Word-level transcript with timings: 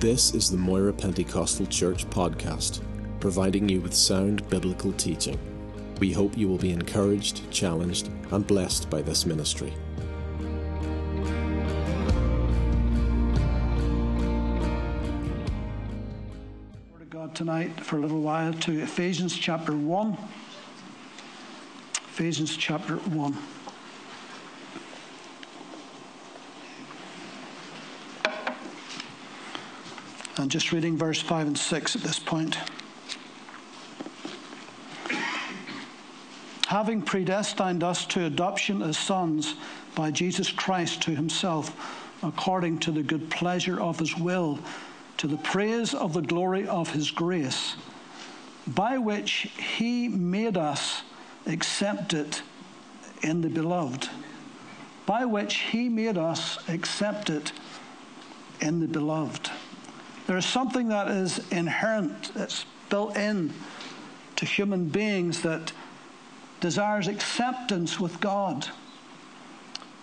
This 0.00 0.34
is 0.34 0.50
the 0.50 0.58
Moira 0.58 0.92
Pentecostal 0.92 1.64
Church 1.64 2.04
podcast, 2.10 2.82
providing 3.18 3.66
you 3.66 3.80
with 3.80 3.94
sound 3.94 4.46
biblical 4.50 4.92
teaching. 4.92 5.38
We 6.00 6.12
hope 6.12 6.36
you 6.36 6.48
will 6.48 6.58
be 6.58 6.70
encouraged, 6.70 7.50
challenged, 7.50 8.10
and 8.30 8.46
blessed 8.46 8.90
by 8.90 9.00
this 9.00 9.24
ministry. 9.24 9.72
Word 16.92 17.00
of 17.00 17.08
God 17.08 17.34
tonight 17.34 17.80
for 17.80 17.96
a 17.96 18.00
little 18.00 18.20
while 18.20 18.52
to 18.52 18.82
Ephesians 18.82 19.34
chapter 19.34 19.74
1. 19.74 20.18
Ephesians 21.94 22.54
chapter 22.54 22.96
1. 22.96 23.34
And 30.38 30.50
just 30.50 30.70
reading 30.70 30.98
verse 30.98 31.20
5 31.20 31.46
and 31.46 31.58
6 31.58 31.96
at 31.96 32.02
this 32.02 32.18
point. 32.18 32.58
Having 36.66 37.02
predestined 37.02 37.82
us 37.82 38.04
to 38.06 38.26
adoption 38.26 38.82
as 38.82 38.98
sons 38.98 39.54
by 39.94 40.10
Jesus 40.10 40.50
Christ 40.50 41.00
to 41.02 41.12
himself, 41.12 41.74
according 42.22 42.80
to 42.80 42.90
the 42.90 43.02
good 43.02 43.30
pleasure 43.30 43.80
of 43.80 43.98
his 43.98 44.16
will, 44.16 44.58
to 45.16 45.26
the 45.26 45.38
praise 45.38 45.94
of 45.94 46.12
the 46.12 46.20
glory 46.20 46.68
of 46.68 46.90
his 46.90 47.10
grace, 47.10 47.76
by 48.66 48.98
which 48.98 49.48
he 49.76 50.08
made 50.08 50.58
us 50.58 51.02
accepted 51.46 52.40
in 53.22 53.40
the 53.40 53.48
beloved. 53.48 54.08
By 55.06 55.24
which 55.24 55.54
he 55.54 55.88
made 55.88 56.18
us 56.18 56.58
accepted 56.68 57.52
in 58.60 58.80
the 58.80 58.88
beloved. 58.88 59.50
There 60.26 60.36
is 60.36 60.44
something 60.44 60.88
that 60.88 61.08
is 61.08 61.40
inherent, 61.50 62.34
that's 62.34 62.66
built 62.90 63.16
in 63.16 63.52
to 64.36 64.44
human 64.44 64.88
beings 64.88 65.42
that 65.42 65.72
desires 66.60 67.06
acceptance 67.06 68.00
with 68.00 68.20
God. 68.20 68.66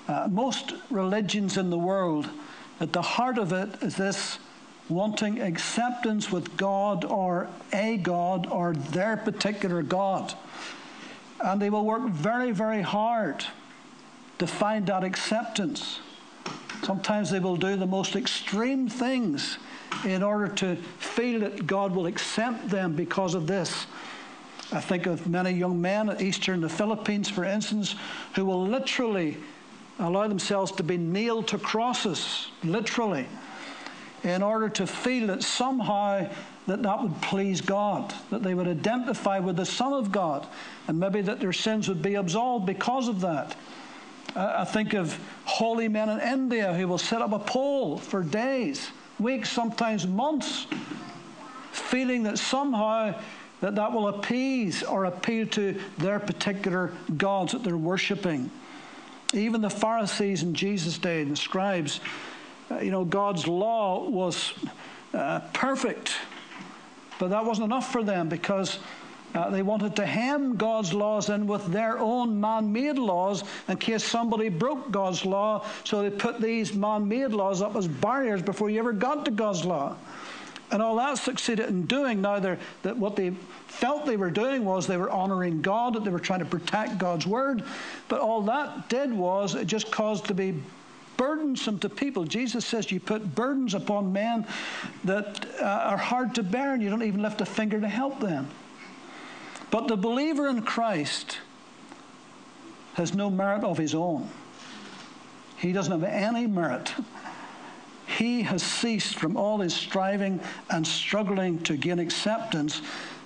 Uh, 0.07 0.27
most 0.31 0.73
religions 0.89 1.57
in 1.57 1.69
the 1.69 1.77
world, 1.77 2.29
at 2.79 2.94
the 2.94 3.01
heart 3.01 3.38
of 3.38 3.51
it 3.51 3.81
is 3.81 3.95
this 3.95 4.39
wanting 4.89 5.41
acceptance 5.41 6.31
with 6.31 6.55
God 6.57 7.05
or 7.05 7.47
a 7.71 7.97
God 7.97 8.47
or 8.47 8.73
their 8.73 9.17
particular 9.17 9.81
God. 9.81 10.33
And 11.44 11.61
they 11.61 11.69
will 11.69 11.85
work 11.85 12.03
very, 12.09 12.51
very 12.51 12.81
hard 12.81 13.45
to 14.39 14.47
find 14.47 14.88
that 14.88 15.03
acceptance. 15.03 15.99
Sometimes 16.84 17.30
they 17.31 17.39
will 17.39 17.56
do 17.56 17.76
the 17.78 17.86
most 17.86 18.16
extreme 18.16 18.89
things 18.89 19.58
in 20.06 20.22
order 20.22 20.50
to 20.56 20.76
feel 20.76 21.40
that 21.40 21.66
God 21.66 21.95
will 21.95 22.08
accept 22.08 22.70
them 22.70 22.94
because 22.94 23.36
of 23.36 23.48
this. 23.48 23.88
I 24.72 24.81
think 24.81 25.06
of 25.06 25.28
many 25.28 25.52
young 25.52 25.80
men 25.80 26.09
at 26.09 26.22
Easter 26.22 26.53
in 26.53 26.62
the 26.62 26.70
Philippines, 26.70 27.30
for 27.30 27.45
instance, 27.45 27.95
who 28.36 28.45
will 28.45 28.66
literally 28.66 29.38
allow 30.00 30.28
themselves 30.28 30.72
to 30.73 30.84
be 30.84 30.98
nailed 30.98 31.48
to 31.50 31.58
crosses, 31.58 32.50
literally, 32.64 33.28
in 34.23 34.42
order 34.42 34.68
to 34.70 34.88
feel 34.88 35.28
that 35.28 35.44
somehow 35.44 36.30
that 36.66 36.81
that 36.81 37.02
would 37.03 37.22
please 37.22 37.62
God, 37.62 38.14
that 38.30 38.42
they 38.42 38.53
would 38.53 38.68
identify 38.68 39.40
with 39.40 39.58
the 39.58 39.66
Son 39.66 39.94
of 39.94 40.12
God, 40.12 40.47
and 40.88 41.00
maybe 41.00 41.22
that 41.22 41.40
their 41.40 41.53
sins 41.53 41.88
would 41.88 42.02
be 42.02 42.16
absolved 42.16 42.66
because 42.66 43.08
of 43.08 43.22
that. 43.22 43.56
I 44.36 44.66
think 44.66 44.94
of 44.94 45.17
holy 45.45 45.88
men 45.88 46.09
in 46.09 46.20
India 46.20 46.73
who 46.73 46.88
will 46.88 46.98
set 46.98 47.22
up 47.22 47.34
a 47.34 47.39
pole 47.39 47.98
for 47.98 48.23
days, 48.23 48.90
weeks, 49.20 49.50
sometimes 49.50 50.08
months, 50.08 50.66
feeling 51.72 52.23
that 52.23 52.40
somehow 52.40 53.16
that 53.62 53.75
that 53.75 53.94
will 53.94 54.09
appease 54.09 54.84
or 54.84 55.06
appeal 55.06 55.47
to 55.47 55.80
their 55.97 56.19
particular 56.19 56.91
gods 57.16 57.53
that 57.53 57.63
they're 57.63 57.78
worshipping. 57.78 58.52
Even 59.34 59.62
the 59.62 59.69
Pharisees 59.69 60.44
in 60.44 60.53
Jesus' 60.53 60.97
day 60.97 61.22
and 61.22 61.31
the 61.31 61.36
scribes, 61.38 62.02
uh, 62.69 62.80
you 62.80 62.91
know, 62.91 63.06
God's 63.06 63.47
law 63.47 64.09
was 64.09 64.53
uh, 65.13 65.40
perfect, 65.53 66.13
but 67.19 67.30
that 67.30 67.46
wasn't 67.46 67.66
enough 67.66 67.90
for 67.90 68.03
them 68.03 68.28
because 68.28 68.80
uh, 69.33 69.49
they 69.49 69.63
wanted 69.63 69.95
to 69.95 70.05
hem 70.05 70.55
God's 70.55 70.94
laws 70.94 71.29
in 71.29 71.47
with 71.47 71.66
their 71.67 71.97
own 71.97 72.39
man 72.39 72.71
made 72.71 72.97
laws 72.97 73.44
in 73.67 73.77
case 73.77 74.03
somebody 74.03 74.49
broke 74.49 74.91
God's 74.91 75.25
law. 75.25 75.66
So 75.83 76.01
they 76.01 76.16
put 76.16 76.39
these 76.39 76.73
man 76.73 77.07
made 77.07 77.31
laws 77.31 77.61
up 77.61 77.75
as 77.75 77.88
barriers 77.88 78.41
before 78.41 78.69
you 78.69 78.79
ever 78.79 78.94
got 78.94 79.25
to 79.25 79.31
God's 79.31 79.66
law. 79.66 79.95
And 80.71 80.81
all 80.81 80.95
that 80.95 81.17
succeeded 81.17 81.69
in 81.69 81.85
doing 81.85 82.21
now 82.21 82.39
that 82.39 82.97
what 82.97 83.16
they 83.16 83.31
felt 83.67 84.05
they 84.05 84.17
were 84.17 84.31
doing 84.31 84.66
was 84.66 84.88
they 84.88 84.97
were 84.97 85.09
honoring 85.09 85.61
God, 85.61 85.94
that 85.94 86.03
they 86.03 86.09
were 86.09 86.19
trying 86.19 86.39
to 86.39 86.45
protect 86.45 86.97
God's 86.97 87.27
word. 87.27 87.63
But 88.07 88.21
all 88.21 88.41
that 88.44 88.89
did 88.89 89.13
was 89.13 89.55
it 89.55 89.65
just 89.65 89.91
caused 89.91 90.25
to 90.25 90.33
be 90.33 90.55
burdensome 91.17 91.79
to 91.79 91.89
people. 91.89 92.23
Jesus 92.23 92.65
says 92.65 92.91
you 92.91 93.00
put 93.00 93.35
burdens 93.35 93.73
upon 93.73 94.13
men 94.13 94.47
that 95.03 95.45
uh, 95.59 95.63
are 95.63 95.97
hard 95.97 96.33
to 96.35 96.44
bear, 96.44 96.73
and 96.73 96.81
you 96.81 96.89
don't 96.89 97.03
even 97.03 97.21
lift 97.21 97.41
a 97.41 97.45
finger 97.45 97.79
to 97.79 97.88
help 97.88 98.19
them. 98.19 98.47
But 99.73 99.88
the 99.88 99.97
believer 99.97 100.47
in 100.47 100.61
Christ 100.61 101.39
has 102.94 103.16
no 103.16 103.31
merit 103.31 103.63
of 103.63 103.79
his 103.79 103.95
own. 103.95 104.29
He 105.57 105.73
doesn't 105.73 106.00
have 106.00 106.03
any 106.03 106.45
merit 106.45 106.94
he 108.06 108.44
has 108.44 108.62
ceased 108.62 109.17
from 109.17 109.35
all 109.35 109.59
his 109.59 109.73
striving 109.73 110.39
and 110.69 110.85
struggling 110.85 111.59
to 111.63 111.75
gain 111.75 111.97
acceptance 111.97 112.81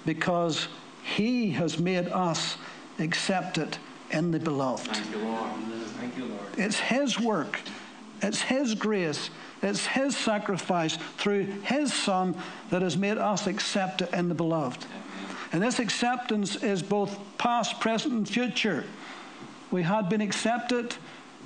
because 0.06 0.68
he 1.04 1.52
has 1.52 1.80
made 1.80 2.08
us 2.08 2.58
accepted 3.00 3.78
in 4.12 4.32
the 4.32 4.40
beloved. 4.40 4.88
Thank 4.88 5.12
you, 5.12 5.28
Lord. 5.28 5.52
Thank 6.00 6.18
you, 6.18 6.26
Lord. 6.26 6.42
It's 6.58 6.80
his 6.80 7.20
work, 7.20 7.60
it's 8.22 8.42
his 8.42 8.74
grace, 8.76 9.30
it's 9.62 9.86
his 9.86 10.16
sacrifice 10.16 10.98
through 11.18 11.44
his 11.64 11.94
son 11.94 12.36
that 12.70 12.82
has 12.82 12.96
made 12.96 13.18
us 13.18 13.48
accepted 13.48 14.10
in 14.14 14.30
the 14.30 14.36
beloved. 14.36 14.86
And 15.52 15.62
this 15.62 15.80
acceptance 15.80 16.56
is 16.58 16.82
both 16.82 17.18
past, 17.38 17.80
present, 17.80 18.14
and 18.14 18.28
future. 18.28 18.86
We 19.72 19.84
had 19.84 20.10
been 20.10 20.22
accepted, 20.22 20.96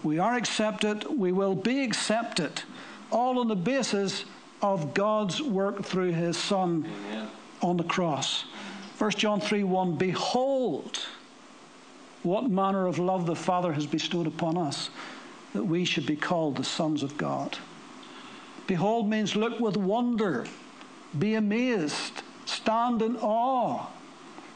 we 0.04 0.20
are 0.20 0.36
accepted, 0.36 1.06
we 1.06 1.32
will 1.32 1.56
be 1.56 1.84
accepted 1.84 2.64
all 3.12 3.40
on 3.40 3.48
the 3.48 3.56
basis 3.56 4.26
of 4.62 4.94
God's 4.94 5.42
work 5.42 5.84
through 5.84 6.12
his 6.12 6.38
Son 6.38 6.88
Amen. 7.10 7.28
on 7.62 7.78
the 7.78 7.84
cross. 7.84 8.46
1 8.98 9.12
John 9.12 9.42
3 9.42 9.64
1 9.64 9.96
Behold, 9.96 11.00
what 12.24 12.50
manner 12.50 12.88
of 12.88 13.00
love 13.00 13.26
the 13.26 13.36
Father 13.36 13.74
has 13.74 13.86
bestowed 13.86 14.28
upon 14.28 14.58
us, 14.58 14.90
that 15.54 15.64
we 15.64 15.86
should 15.86 16.06
be 16.06 16.16
called 16.16 16.56
the 16.56 16.64
sons 16.64 17.04
of 17.04 17.18
God. 17.18 17.58
Behold 18.68 19.10
means 19.10 19.36
look 19.36 19.60
with 19.60 19.76
wonder, 19.76 20.46
be 21.18 21.34
amazed, 21.34 22.22
stand 22.52 23.02
in 23.02 23.16
awe. 23.18 23.88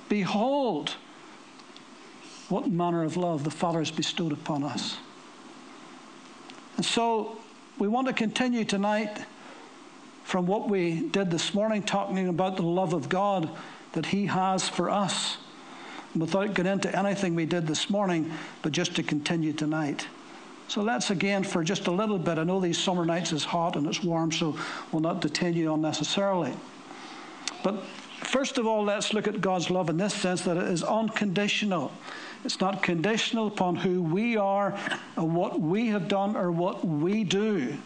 Behold, 0.10 0.96
what 2.50 2.70
manner 2.70 3.04
of 3.04 3.18
love 3.18 3.44
the 3.44 3.52
Father 3.52 3.80
has 3.80 3.92
bestowed 3.92 4.32
upon 4.32 4.64
us. 4.64 4.98
And 6.78 6.86
so 6.86 7.38
we 7.80 7.88
want 7.88 8.08
to 8.08 8.14
continue 8.14 8.66
tonight 8.66 9.26
from 10.24 10.46
what 10.46 10.70
we 10.70 11.08
did 11.10 11.32
this 11.32 11.54
morning, 11.54 11.84
talking 11.84 12.28
about 12.28 12.58
the 12.58 12.64
love 12.64 12.94
of 12.94 13.10
God 13.10 13.50
that 13.94 14.08
He 14.08 14.26
has 14.26 14.68
for 14.68 14.90
us, 14.90 15.38
without 16.16 16.54
getting 16.54 16.74
into 16.74 16.98
anything 16.98 17.36
we 17.36 17.46
did 17.46 17.68
this 17.68 17.90
morning, 17.90 18.32
but 18.62 18.72
just 18.72 18.96
to 18.96 19.04
continue 19.04 19.54
tonight. 19.54 20.08
So 20.68 20.82
let's 20.82 21.12
again, 21.12 21.44
for 21.44 21.64
just 21.64 21.88
a 21.88 21.92
little 21.92 22.18
bit, 22.18 22.38
I 22.38 22.44
know 22.44 22.60
these 22.60 22.78
summer 22.78 23.06
nights 23.06 23.32
is 23.32 23.44
hot 23.44 23.76
and 23.76 23.86
it's 23.88 24.04
warm, 24.04 24.32
so 24.32 24.58
we'll 24.92 25.02
not 25.02 25.22
detain 25.22 25.54
you 25.54 25.74
unnecessarily. 25.74 26.54
But 27.64 27.84
first 28.24 28.58
of 28.58 28.68
all, 28.68 28.84
let's 28.84 29.14
look 29.14 29.28
at 29.28 29.42
God's 29.42 29.70
love 29.70 29.90
in 29.90 29.98
this 29.98 30.14
sense 30.14 30.42
that 30.42 30.58
it 30.58 30.64
is 30.64 30.84
unconditional. 30.84 31.92
It's 32.44 32.60
not 32.60 32.84
conditional 32.84 33.48
upon 33.48 33.76
who 33.76 34.02
we 34.02 34.38
are 34.38 34.78
or 35.18 35.26
what 35.26 35.60
we 35.60 35.88
have 35.88 36.08
done 36.08 36.36
or 36.36 36.52
what 36.52 36.86
we 36.86 37.24
do. 37.24 37.78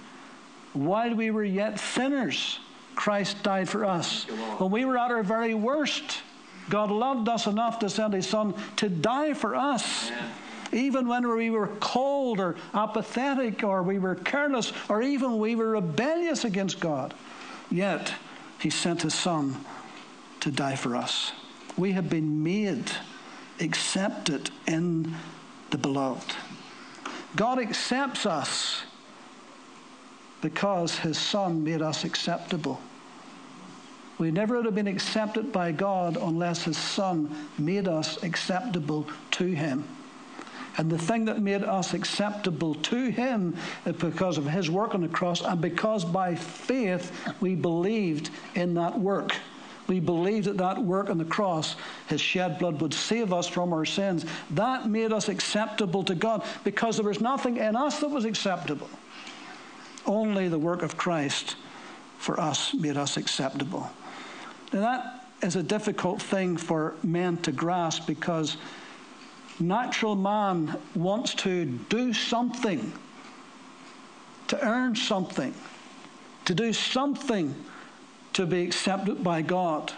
While 0.74 1.16
we 1.16 1.32
were 1.32 1.44
yet 1.44 1.80
sinners, 1.80 2.60
Christ 2.96 3.42
died 3.44 3.70
for 3.70 3.86
us. 3.86 4.26
When 4.58 4.72
we 4.72 4.86
were 4.86 4.98
at 4.98 5.12
our 5.12 5.24
very 5.24 5.54
worst, 5.54 6.22
God 6.70 6.92
loved 6.92 7.30
us 7.30 7.48
enough 7.48 7.80
to 7.80 7.90
send 7.90 8.14
His 8.14 8.28
Son 8.28 8.54
to 8.76 8.90
die 8.90 9.34
for 9.34 9.56
us. 9.56 10.12
Even 10.72 11.08
when 11.08 11.28
we 11.28 11.50
were 11.50 11.68
cold 11.80 12.40
or 12.40 12.56
apathetic 12.74 13.64
or 13.64 13.82
we 13.82 13.98
were 13.98 14.16
careless 14.16 14.72
or 14.88 15.02
even 15.02 15.40
we 15.40 15.56
were 15.56 15.72
rebellious 15.72 16.46
against 16.46 16.80
God, 16.80 17.14
yet 17.72 18.14
He 18.60 18.70
sent 18.70 19.02
His 19.02 19.14
Son 19.14 19.64
to 20.42 20.52
die 20.52 20.76
for 20.76 20.96
us. 20.96 21.32
We 21.78 21.92
have 21.94 22.10
been 22.10 22.44
made 22.44 22.92
accepted 23.60 24.52
in 24.68 25.16
the 25.70 25.78
beloved. 25.78 26.36
God 27.36 27.60
accepts 27.60 28.26
us 28.26 28.84
because 30.42 31.00
his 31.00 31.18
Son 31.18 31.64
made 31.64 31.82
us 31.82 32.04
acceptable. 32.04 32.80
We 34.18 34.32
never 34.32 34.58
would 34.58 34.66
have 34.66 34.76
been 34.76 34.88
accepted 34.88 35.52
by 35.52 35.72
God 35.72 36.18
unless 36.18 36.64
his 36.64 36.78
Son 36.78 37.34
made 37.58 37.88
us 37.88 38.22
acceptable 38.24 39.08
to 39.32 39.46
him. 39.46 39.84
And 40.78 40.90
the 40.90 40.98
thing 40.98 41.26
that 41.26 41.42
made 41.42 41.64
us 41.64 41.94
acceptable 41.94 42.76
to 42.76 43.10
him 43.10 43.56
is 43.86 43.96
because 43.96 44.38
of 44.38 44.46
his 44.46 44.70
work 44.70 44.96
on 44.96 45.02
the 45.02 45.08
cross 45.08 45.42
and 45.42 45.60
because 45.60 46.06
by 46.06 46.36
faith 46.36 47.12
we 47.42 47.56
believed 47.56 48.30
in 48.56 48.74
that 48.76 48.98
work. 48.98 49.34
We 49.88 50.00
believed 50.00 50.46
that 50.46 50.58
that 50.58 50.78
work 50.78 51.10
on 51.10 51.18
the 51.18 51.26
cross, 51.26 51.76
his 52.08 52.22
shed 52.22 52.60
blood, 52.60 52.80
would 52.80 52.94
save 52.94 53.34
us 53.34 53.48
from 53.48 53.74
our 53.74 53.86
sins. 53.86 54.24
That 54.52 54.88
made 54.88 55.12
us 55.12 55.30
acceptable 55.30 56.04
to 56.04 56.14
God 56.14 56.44
because 56.64 56.98
there 56.98 57.08
was 57.08 57.20
nothing 57.20 57.58
in 57.58 57.76
us 57.76 58.00
that 58.00 58.10
was 58.10 58.24
acceptable. 58.24 58.90
Only 60.06 60.48
the 60.48 60.60
work 60.60 60.84
of 60.84 60.96
Christ 60.96 61.56
for 62.20 62.40
us 62.40 62.74
made 62.76 62.98
us 62.98 63.18
acceptable. 63.18 63.90
Now, 64.72 64.82
that 64.82 65.26
is 65.42 65.56
a 65.56 65.64
difficult 65.64 66.22
thing 66.22 66.56
for 66.56 66.94
men 67.02 67.38
to 67.38 67.52
grasp 67.52 68.06
because 68.06 68.58
natural 69.60 70.16
man 70.16 70.78
wants 70.96 71.34
to 71.36 71.66
do 71.66 72.14
something, 72.14 72.92
to 74.48 74.66
earn 74.66 74.96
something, 74.96 75.54
to 76.46 76.56
do 76.56 76.74
something 76.74 77.54
to 78.34 78.46
be 78.46 78.64
accepted 78.64 79.24
by 79.24 79.42
God. 79.42 79.92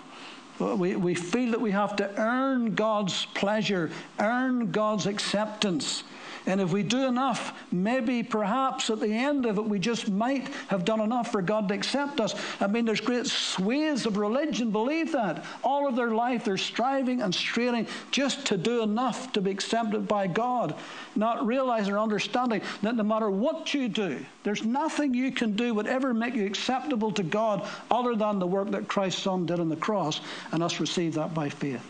We, 0.60 0.96
we 0.96 1.16
feel 1.16 1.52
that 1.52 1.62
we 1.62 1.72
have 1.72 1.96
to 1.98 2.10
earn 2.19 2.75
God's 2.75 3.25
pleasure, 3.34 3.90
earn 4.19 4.72
God's 4.72 5.08
acceptance. 5.08 6.04
And 6.45 6.59
if 6.59 6.71
we 6.71 6.81
do 6.81 7.05
enough, 7.05 7.53
maybe 7.71 8.23
perhaps 8.23 8.89
at 8.89 8.99
the 8.99 9.13
end 9.13 9.45
of 9.45 9.57
it, 9.57 9.65
we 9.65 9.77
just 9.77 10.09
might 10.09 10.47
have 10.69 10.85
done 10.85 10.99
enough 10.99 11.31
for 11.31 11.41
God 11.41 11.67
to 11.67 11.75
accept 11.75 12.19
us. 12.19 12.33
I 12.59 12.67
mean, 12.67 12.85
there's 12.85 13.01
great 13.01 13.27
swathes 13.27 14.07
of 14.07 14.17
religion 14.17 14.71
believe 14.71 15.11
that. 15.11 15.45
All 15.63 15.88
of 15.88 15.95
their 15.95 16.09
life, 16.09 16.45
they're 16.45 16.57
striving 16.57 17.21
and 17.21 17.33
straining 17.33 17.85
just 18.09 18.45
to 18.47 18.57
do 18.57 18.81
enough 18.81 19.31
to 19.33 19.41
be 19.41 19.51
accepted 19.51 20.07
by 20.07 20.25
God, 20.25 20.75
not 21.15 21.45
realizing 21.45 21.93
or 21.93 21.99
understanding 21.99 22.61
that 22.81 22.95
no 22.95 23.03
matter 23.03 23.29
what 23.29 23.73
you 23.73 23.88
do, 23.88 24.25
there's 24.43 24.65
nothing 24.65 25.13
you 25.13 25.31
can 25.31 25.55
do 25.55 25.75
would 25.75 25.88
ever 25.88 26.11
make 26.13 26.33
you 26.33 26.47
acceptable 26.47 27.11
to 27.11 27.23
God 27.23 27.67
other 27.91 28.15
than 28.15 28.39
the 28.39 28.47
work 28.47 28.71
that 28.71 28.88
Christ's 28.88 29.21
Son 29.21 29.45
did 29.45 29.59
on 29.59 29.69
the 29.69 29.75
cross, 29.75 30.21
and 30.51 30.63
us 30.63 30.79
receive 30.79 31.13
that 31.13 31.35
by 31.35 31.49
faith. 31.49 31.85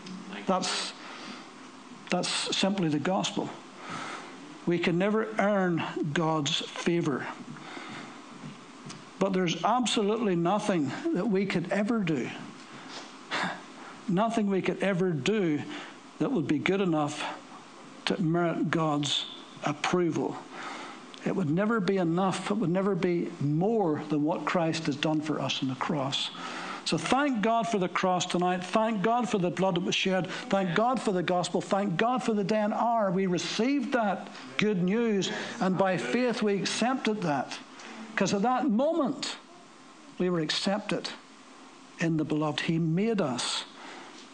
That's, 0.46 0.92
that's 2.10 2.28
simply 2.54 2.88
the 2.90 2.98
gospel. 2.98 3.48
We 4.66 4.78
can 4.78 4.98
never 4.98 5.28
earn 5.38 5.82
God's 6.12 6.60
favor. 6.60 7.26
But 9.18 9.32
there's 9.32 9.62
absolutely 9.64 10.36
nothing 10.36 10.90
that 11.14 11.28
we 11.28 11.46
could 11.46 11.70
ever 11.70 12.00
do, 12.00 12.28
nothing 14.08 14.48
we 14.50 14.62
could 14.62 14.82
ever 14.82 15.10
do 15.10 15.62
that 16.18 16.30
would 16.30 16.48
be 16.48 16.58
good 16.58 16.80
enough 16.80 17.24
to 18.06 18.20
merit 18.20 18.70
God's 18.70 19.26
approval. 19.64 20.36
It 21.24 21.36
would 21.36 21.50
never 21.50 21.78
be 21.78 21.98
enough, 21.98 22.50
it 22.50 22.54
would 22.54 22.70
never 22.70 22.94
be 22.94 23.30
more 23.40 24.02
than 24.08 24.24
what 24.24 24.44
Christ 24.44 24.86
has 24.86 24.96
done 24.96 25.20
for 25.20 25.40
us 25.40 25.62
on 25.62 25.68
the 25.68 25.76
cross. 25.76 26.30
So 26.92 26.98
thank 26.98 27.40
God 27.40 27.66
for 27.66 27.78
the 27.78 27.88
cross 27.88 28.26
tonight. 28.26 28.62
Thank 28.62 29.00
God 29.00 29.26
for 29.26 29.38
the 29.38 29.48
blood 29.48 29.76
that 29.76 29.80
was 29.80 29.94
shed. 29.94 30.26
Thank 30.50 30.74
God 30.74 31.00
for 31.00 31.10
the 31.10 31.22
gospel. 31.22 31.62
Thank 31.62 31.96
God 31.96 32.22
for 32.22 32.34
the 32.34 32.44
day 32.44 32.60
and 32.60 32.74
hour. 32.74 33.10
We 33.10 33.24
received 33.24 33.94
that 33.94 34.28
good 34.58 34.82
news, 34.82 35.32
and 35.62 35.78
by 35.78 35.96
faith 35.96 36.42
we 36.42 36.52
accepted 36.52 37.22
that. 37.22 37.58
Because 38.10 38.34
at 38.34 38.42
that 38.42 38.68
moment, 38.68 39.36
we 40.18 40.28
were 40.28 40.40
accepted 40.40 41.08
in 41.98 42.18
the 42.18 42.24
beloved. 42.24 42.60
He 42.60 42.78
made 42.78 43.22
us 43.22 43.64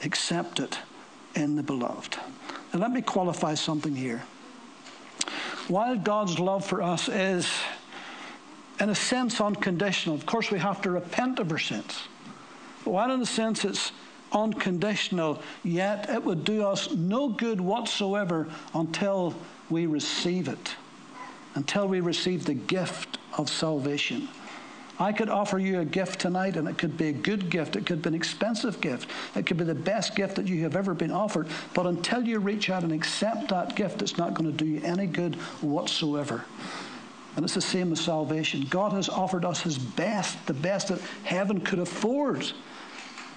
accepted 0.02 0.76
in 1.36 1.54
the 1.54 1.62
beloved. 1.62 2.18
And 2.72 2.80
let 2.80 2.90
me 2.90 3.02
qualify 3.02 3.54
something 3.54 3.94
here. 3.94 4.24
While 5.68 5.94
God's 5.94 6.40
love 6.40 6.66
for 6.66 6.82
us 6.82 7.08
is, 7.08 7.48
in 8.80 8.90
a 8.90 8.96
sense, 8.96 9.40
unconditional, 9.40 10.16
of 10.16 10.26
course, 10.26 10.50
we 10.50 10.58
have 10.58 10.82
to 10.82 10.90
repent 10.90 11.38
of 11.38 11.52
our 11.52 11.58
sins. 11.60 12.08
While 12.84 13.12
in 13.12 13.20
a 13.20 13.26
sense 13.26 13.64
it's 13.64 13.92
unconditional, 14.32 15.42
yet 15.62 16.08
it 16.08 16.24
would 16.24 16.44
do 16.44 16.66
us 16.66 16.92
no 16.92 17.28
good 17.28 17.60
whatsoever 17.60 18.46
until 18.74 19.34
we 19.70 19.86
receive 19.86 20.48
it, 20.48 20.76
until 21.54 21.88
we 21.88 22.00
receive 22.00 22.44
the 22.44 22.54
gift 22.54 23.18
of 23.36 23.48
salvation. 23.48 24.28
I 25.00 25.12
could 25.12 25.28
offer 25.28 25.58
you 25.58 25.80
a 25.80 25.84
gift 25.84 26.20
tonight, 26.20 26.56
and 26.56 26.66
it 26.66 26.76
could 26.76 26.96
be 26.98 27.08
a 27.08 27.12
good 27.12 27.50
gift. 27.50 27.76
It 27.76 27.86
could 27.86 28.02
be 28.02 28.08
an 28.08 28.14
expensive 28.14 28.80
gift. 28.80 29.08
It 29.36 29.46
could 29.46 29.56
be 29.56 29.64
the 29.64 29.74
best 29.74 30.16
gift 30.16 30.34
that 30.36 30.48
you 30.48 30.62
have 30.62 30.74
ever 30.74 30.92
been 30.92 31.12
offered. 31.12 31.46
But 31.72 31.86
until 31.86 32.26
you 32.26 32.40
reach 32.40 32.68
out 32.68 32.82
and 32.82 32.92
accept 32.92 33.48
that 33.50 33.76
gift, 33.76 34.02
it's 34.02 34.18
not 34.18 34.34
going 34.34 34.50
to 34.50 34.56
do 34.56 34.68
you 34.68 34.80
any 34.82 35.06
good 35.06 35.36
whatsoever. 35.62 36.44
And 37.38 37.44
it's 37.44 37.54
the 37.54 37.60
same 37.60 37.90
with 37.90 38.00
salvation. 38.00 38.66
God 38.68 38.92
has 38.94 39.08
offered 39.08 39.44
us 39.44 39.60
His 39.60 39.78
best, 39.78 40.44
the 40.46 40.52
best 40.52 40.88
that 40.88 41.00
heaven 41.22 41.60
could 41.60 41.78
afford. 41.78 42.50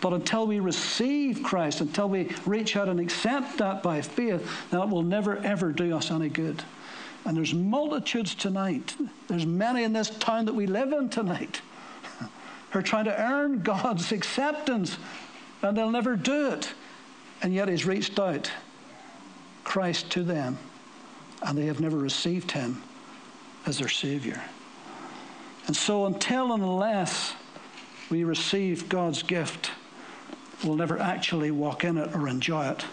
But 0.01 0.13
until 0.13 0.47
we 0.47 0.59
receive 0.59 1.43
Christ, 1.43 1.81
until 1.81 2.09
we 2.09 2.31
reach 2.47 2.75
out 2.75 2.89
and 2.89 2.99
accept 2.99 3.59
that 3.59 3.83
by 3.83 4.01
faith, 4.01 4.71
that 4.71 4.89
will 4.89 5.03
never, 5.03 5.37
ever 5.37 5.71
do 5.71 5.95
us 5.95 6.09
any 6.09 6.29
good. 6.29 6.63
And 7.25 7.37
there's 7.37 7.53
multitudes 7.53 8.33
tonight, 8.33 8.95
there's 9.27 9.45
many 9.45 9.83
in 9.83 9.93
this 9.93 10.09
town 10.09 10.45
that 10.45 10.55
we 10.55 10.65
live 10.65 10.93
in 10.93 11.09
tonight 11.09 11.61
who 12.71 12.79
are 12.79 12.81
trying 12.81 13.05
to 13.05 13.21
earn 13.21 13.61
God's 13.61 14.11
acceptance, 14.11 14.97
and 15.61 15.77
they'll 15.77 15.91
never 15.91 16.15
do 16.15 16.49
it. 16.49 16.73
And 17.43 17.53
yet 17.53 17.69
He's 17.69 17.85
reached 17.85 18.17
out 18.17 18.51
Christ 19.63 20.09
to 20.13 20.23
them, 20.23 20.57
and 21.43 21.55
they 21.55 21.67
have 21.67 21.79
never 21.79 21.99
received 21.99 22.53
Him 22.53 22.81
as 23.65 23.79
their 23.79 23.89
Savior. 23.89 24.41
And 25.67 25.75
so, 25.75 26.05
until 26.05 26.53
and 26.53 26.63
unless 26.63 27.33
we 28.09 28.23
receive 28.23 28.89
God's 28.89 29.23
gift, 29.23 29.71
we'll 30.63 30.75
never 30.75 30.99
actually 30.99 31.51
walk 31.51 31.83
in 31.83 31.97
it 31.97 32.15
or 32.15 32.27
enjoy 32.27 32.67
it. 32.67 32.85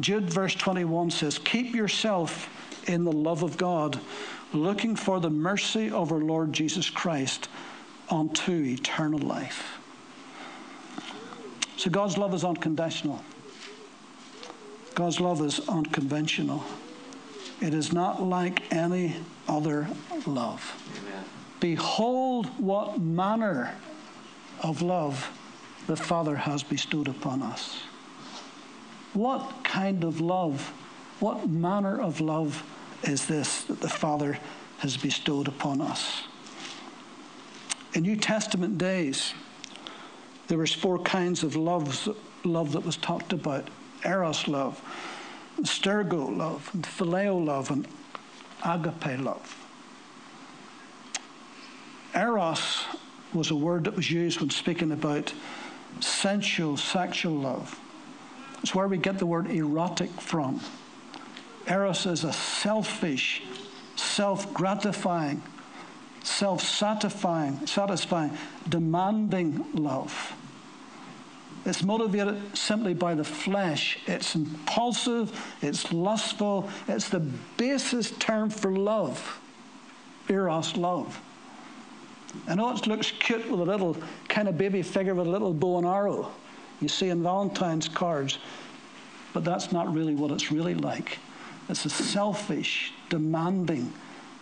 Jude, 0.00 0.30
verse 0.30 0.54
21 0.54 1.10
says, 1.10 1.38
Keep 1.38 1.74
yourself 1.74 2.48
in 2.88 3.04
the 3.04 3.12
love 3.12 3.42
of 3.42 3.56
God, 3.56 4.00
looking 4.52 4.96
for 4.96 5.20
the 5.20 5.30
mercy 5.30 5.90
of 5.90 6.12
our 6.12 6.18
Lord 6.18 6.52
Jesus 6.52 6.90
Christ 6.90 7.48
unto 8.10 8.52
eternal 8.52 9.20
life. 9.20 9.78
So 11.76 11.90
God's 11.90 12.18
love 12.18 12.34
is 12.34 12.44
unconditional. 12.44 13.24
God's 14.94 15.20
love 15.20 15.40
is 15.40 15.60
unconventional. 15.68 16.64
It 17.62 17.74
is 17.74 17.92
not 17.92 18.20
like 18.20 18.72
any 18.72 19.16
other 19.48 19.86
love. 20.26 20.74
Amen. 20.98 21.24
Behold, 21.60 22.46
what 22.58 23.00
manner 23.00 23.76
of 24.62 24.82
love 24.82 25.30
the 25.86 25.96
Father 25.96 26.36
has 26.36 26.62
bestowed 26.62 27.08
upon 27.08 27.42
us. 27.42 27.82
What 29.14 29.62
kind 29.64 30.04
of 30.04 30.20
love, 30.20 30.72
what 31.20 31.48
manner 31.48 32.00
of 32.00 32.20
love 32.20 32.64
is 33.02 33.26
this 33.26 33.64
that 33.64 33.80
the 33.80 33.88
Father 33.88 34.38
has 34.78 34.96
bestowed 34.96 35.48
upon 35.48 35.80
us? 35.80 36.22
In 37.94 38.02
New 38.02 38.16
Testament 38.16 38.78
days, 38.78 39.34
there 40.48 40.58
was 40.58 40.72
four 40.72 40.98
kinds 40.98 41.42
of 41.42 41.56
loves, 41.56 42.08
love 42.44 42.72
that 42.72 42.84
was 42.84 42.96
talked 42.96 43.32
about. 43.32 43.68
Eros 44.04 44.48
love, 44.48 44.80
Storge 45.60 46.36
love, 46.36 46.70
and 46.72 46.84
Phileo 46.84 47.44
love, 47.44 47.70
and 47.70 47.86
agape 48.64 49.20
love. 49.20 49.58
Eros 52.14 52.84
was 53.32 53.50
a 53.50 53.54
word 53.54 53.84
that 53.84 53.96
was 53.96 54.10
used 54.10 54.40
when 54.40 54.50
speaking 54.50 54.92
about 54.92 55.32
sensual, 56.00 56.76
sexual 56.76 57.34
love. 57.34 57.78
It's 58.62 58.74
where 58.74 58.88
we 58.88 58.98
get 58.98 59.18
the 59.18 59.26
word 59.26 59.50
erotic 59.50 60.10
from. 60.20 60.60
Eros 61.68 62.06
is 62.06 62.24
a 62.24 62.32
selfish, 62.32 63.42
self 63.96 64.52
gratifying, 64.52 65.42
self 66.22 66.60
satisfying, 66.62 68.36
demanding 68.68 69.66
love. 69.74 70.34
It's 71.64 71.82
motivated 71.82 72.56
simply 72.56 72.94
by 72.94 73.14
the 73.14 73.24
flesh. 73.24 73.98
It's 74.06 74.34
impulsive, 74.34 75.32
it's 75.62 75.92
lustful, 75.92 76.68
it's 76.88 77.08
the 77.08 77.20
basis 77.56 78.10
term 78.12 78.50
for 78.50 78.72
love. 78.72 79.40
Eros 80.28 80.76
love. 80.76 81.20
I 82.48 82.54
know 82.54 82.70
it 82.72 82.86
looks 82.86 83.10
cute 83.10 83.48
with 83.50 83.60
a 83.60 83.64
little 83.64 83.96
kind 84.28 84.48
of 84.48 84.56
baby 84.56 84.82
figure 84.82 85.14
with 85.14 85.26
a 85.26 85.30
little 85.30 85.52
bow 85.52 85.78
and 85.78 85.86
arrow 85.86 86.32
you 86.82 86.88
see 86.88 87.08
in 87.08 87.22
Valentine's 87.22 87.88
cards, 87.88 88.38
but 89.32 89.44
that's 89.44 89.72
not 89.72 89.92
really 89.94 90.14
what 90.14 90.30
it's 90.32 90.50
really 90.50 90.74
like. 90.74 91.18
It's 91.68 91.84
a 91.84 91.90
selfish, 91.90 92.92
demanding, 93.08 93.92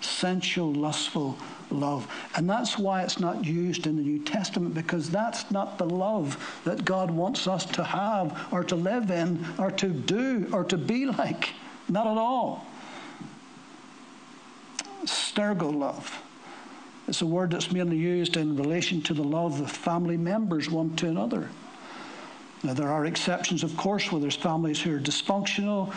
sensual, 0.01 0.73
lustful 0.73 1.39
love. 1.71 2.09
And 2.37 2.49
that's 2.49 2.79
why 2.79 3.03
it's 3.03 3.21
not 3.21 3.45
used 3.45 3.87
in 3.87 3.97
the 3.97 4.03
New 4.03 4.19
Testament, 4.19 4.75
because 4.75 5.11
that's 5.11 5.51
not 5.51 5.79
the 5.79 5.87
love 5.87 6.61
that 6.65 6.85
God 6.85 7.11
wants 7.11 7.47
us 7.47 7.65
to 7.67 7.85
have 7.85 8.49
or 8.51 8.65
to 8.65 8.77
live 8.77 9.11
in 9.11 9.45
or 9.59 9.71
to 9.73 9.89
do 9.89 10.49
or 10.53 10.65
to 10.65 10.77
be 10.77 11.07
like. 11.07 11.51
Not 11.89 12.07
at 12.07 12.17
all. 12.17 12.67
Stergo 15.05 15.75
love. 15.75 16.23
It's 17.09 17.23
a 17.23 17.27
word 17.27 17.51
that's 17.51 17.73
mainly 17.73 17.97
used 17.97 18.37
in 18.37 18.57
relation 18.57 19.03
to 19.03 19.15
the 19.15 19.25
love 19.25 19.61
of 19.61 19.71
family 19.71 20.17
members 20.17 20.71
one 20.71 20.95
to 20.97 21.09
another. 21.09 21.49
Now, 22.63 22.75
there 22.75 22.89
are 22.89 23.07
exceptions, 23.07 23.65
of 23.65 23.77
course, 23.77 24.13
where 24.13 24.21
there's 24.21 24.37
families 24.37 24.81
who 24.81 24.95
are 24.95 25.01
dysfunctional, 25.01 25.93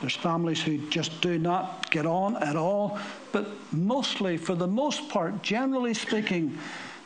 there's 0.00 0.16
families 0.16 0.62
who 0.62 0.78
just 0.88 1.20
do 1.20 1.38
not 1.38 1.90
get 1.90 2.06
on 2.06 2.36
at 2.36 2.56
all. 2.56 2.98
But 3.32 3.48
mostly, 3.72 4.36
for 4.36 4.54
the 4.54 4.66
most 4.66 5.08
part, 5.08 5.42
generally 5.42 5.94
speaking, 5.94 6.58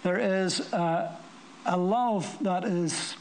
there 0.02 0.18
is 0.18 0.72
a, 0.72 1.16
love 1.76 2.36
that 2.42 2.64
is 2.64 3.16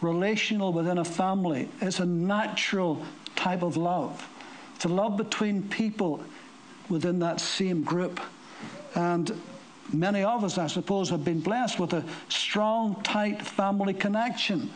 relational 0.00 0.72
within 0.72 0.98
a 0.98 1.04
family. 1.04 1.68
It's 1.80 2.00
a 2.00 2.06
natural 2.06 3.04
type 3.36 3.62
of 3.62 3.76
love. 3.76 4.26
It's 4.74 4.84
a 4.84 4.88
love 4.88 5.16
between 5.16 5.62
people 5.68 6.22
within 6.88 7.18
that 7.20 7.40
same 7.40 7.82
group. 7.82 8.20
And 8.94 9.40
many 9.92 10.22
of 10.22 10.44
us, 10.44 10.58
I 10.58 10.66
suppose, 10.66 11.10
have 11.10 11.24
been 11.24 11.40
blessed 11.40 11.78
with 11.78 11.92
a 11.92 12.04
strong, 12.28 13.00
tight 13.02 13.42
family 13.42 13.94
connection. 13.94 14.70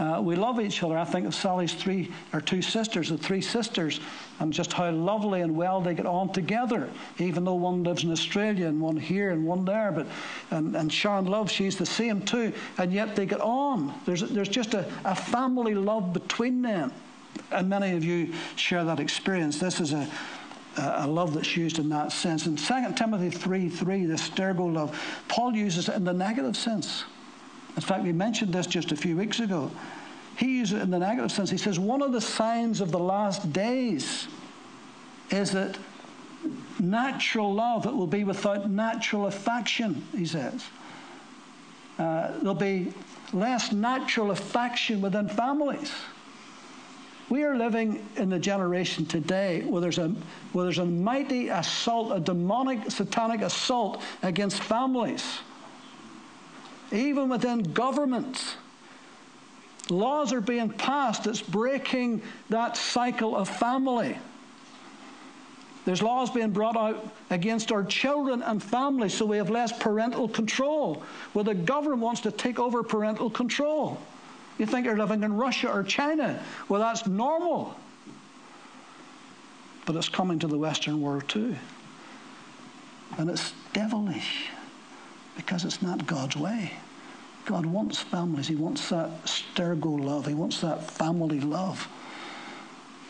Uh, 0.00 0.18
we 0.18 0.34
love 0.34 0.58
each 0.58 0.82
other. 0.82 0.96
I 0.96 1.04
think 1.04 1.26
of 1.26 1.34
Sally's 1.34 1.74
three 1.74 2.10
or 2.32 2.40
two 2.40 2.62
sisters, 2.62 3.10
the 3.10 3.18
three 3.18 3.42
sisters, 3.42 4.00
and 4.38 4.50
just 4.50 4.72
how 4.72 4.90
lovely 4.90 5.42
and 5.42 5.54
well 5.54 5.82
they 5.82 5.94
get 5.94 6.06
on 6.06 6.32
together, 6.32 6.88
even 7.18 7.44
though 7.44 7.54
one 7.54 7.84
lives 7.84 8.02
in 8.02 8.10
Australia 8.10 8.66
and 8.66 8.80
one 8.80 8.96
here 8.96 9.30
and 9.30 9.44
one 9.44 9.66
there. 9.66 9.92
But 9.92 10.06
and, 10.50 10.74
and 10.74 10.90
Sharon 10.90 11.26
Love, 11.26 11.50
she's 11.50 11.76
the 11.76 11.84
same 11.84 12.22
too, 12.22 12.54
and 12.78 12.94
yet 12.94 13.14
they 13.14 13.26
get 13.26 13.42
on. 13.42 13.92
There's 14.06 14.22
there's 14.22 14.48
just 14.48 14.72
a, 14.72 14.90
a 15.04 15.14
family 15.14 15.74
love 15.74 16.14
between 16.14 16.62
them, 16.62 16.92
and 17.52 17.68
many 17.68 17.94
of 17.94 18.02
you 18.02 18.32
share 18.56 18.84
that 18.84 19.00
experience. 19.00 19.58
This 19.58 19.80
is 19.80 19.92
a 19.92 20.08
a 20.78 21.06
love 21.06 21.34
that's 21.34 21.58
used 21.58 21.78
in 21.78 21.90
that 21.90 22.10
sense. 22.10 22.46
In 22.46 22.56
2 22.56 22.94
Timothy 22.96 23.28
3 23.28 23.68
3, 23.68 24.06
the 24.06 24.14
stergo 24.14 24.72
love, 24.72 24.98
Paul 25.28 25.54
uses 25.54 25.90
it 25.90 25.96
in 25.96 26.04
the 26.04 26.14
negative 26.14 26.56
sense. 26.56 27.04
In 27.76 27.82
fact, 27.82 28.02
we 28.02 28.12
mentioned 28.12 28.52
this 28.52 28.66
just 28.66 28.92
a 28.92 28.96
few 28.96 29.16
weeks 29.16 29.40
ago. 29.40 29.70
He 30.36 30.58
uses 30.58 30.78
it 30.78 30.82
in 30.82 30.90
the 30.90 30.98
negative 30.98 31.30
sense. 31.30 31.50
He 31.50 31.58
says, 31.58 31.78
one 31.78 32.02
of 32.02 32.12
the 32.12 32.20
signs 32.20 32.80
of 32.80 32.90
the 32.90 32.98
last 32.98 33.52
days 33.52 34.26
is 35.30 35.52
that 35.52 35.76
natural 36.78 37.52
love, 37.54 37.86
it 37.86 37.94
will 37.94 38.06
be 38.06 38.24
without 38.24 38.70
natural 38.70 39.26
affection, 39.26 40.02
he 40.16 40.24
says. 40.24 40.64
Uh, 41.98 42.32
there'll 42.38 42.54
be 42.54 42.92
less 43.32 43.72
natural 43.72 44.30
affection 44.30 45.00
within 45.00 45.28
families. 45.28 45.92
We 47.28 47.44
are 47.44 47.54
living 47.54 48.04
in 48.16 48.30
the 48.30 48.38
generation 48.38 49.06
today 49.06 49.62
where 49.62 49.80
there's, 49.80 49.98
a, 49.98 50.08
where 50.52 50.64
there's 50.64 50.78
a 50.78 50.86
mighty 50.86 51.48
assault, 51.48 52.10
a 52.16 52.18
demonic, 52.18 52.90
satanic 52.90 53.42
assault 53.42 54.02
against 54.22 54.62
families 54.62 55.40
even 56.92 57.28
within 57.28 57.62
government. 57.62 58.56
Laws 59.88 60.32
are 60.32 60.40
being 60.40 60.70
passed 60.70 61.24
that's 61.24 61.42
breaking 61.42 62.22
that 62.48 62.76
cycle 62.76 63.36
of 63.36 63.48
family. 63.48 64.16
There's 65.84 66.02
laws 66.02 66.30
being 66.30 66.50
brought 66.50 66.76
out 66.76 67.08
against 67.30 67.72
our 67.72 67.82
children 67.82 68.42
and 68.42 68.62
families 68.62 69.14
so 69.14 69.24
we 69.24 69.38
have 69.38 69.50
less 69.50 69.72
parental 69.72 70.28
control, 70.28 71.02
where 71.32 71.44
the 71.44 71.54
government 71.54 72.02
wants 72.02 72.20
to 72.22 72.30
take 72.30 72.58
over 72.58 72.82
parental 72.82 73.30
control. 73.30 74.00
You 74.58 74.66
think 74.66 74.84
you're 74.84 74.98
living 74.98 75.22
in 75.22 75.32
Russia 75.36 75.72
or 75.72 75.82
China, 75.82 76.40
well, 76.68 76.80
that's 76.80 77.06
normal. 77.06 77.74
But 79.86 79.96
it's 79.96 80.08
coming 80.08 80.38
to 80.40 80.46
the 80.46 80.58
Western 80.58 81.00
world 81.00 81.26
too. 81.28 81.56
And 83.16 83.30
it's 83.30 83.52
devilish 83.72 84.50
because 85.36 85.64
it's 85.64 85.82
not 85.82 86.06
God's 86.06 86.36
way. 86.36 86.72
God 87.46 87.66
wants 87.66 87.98
families. 87.98 88.48
He 88.48 88.54
wants 88.54 88.88
that 88.90 89.24
stergo 89.24 90.02
love. 90.02 90.26
He 90.26 90.34
wants 90.34 90.60
that 90.60 90.90
family 90.90 91.40
love. 91.40 91.88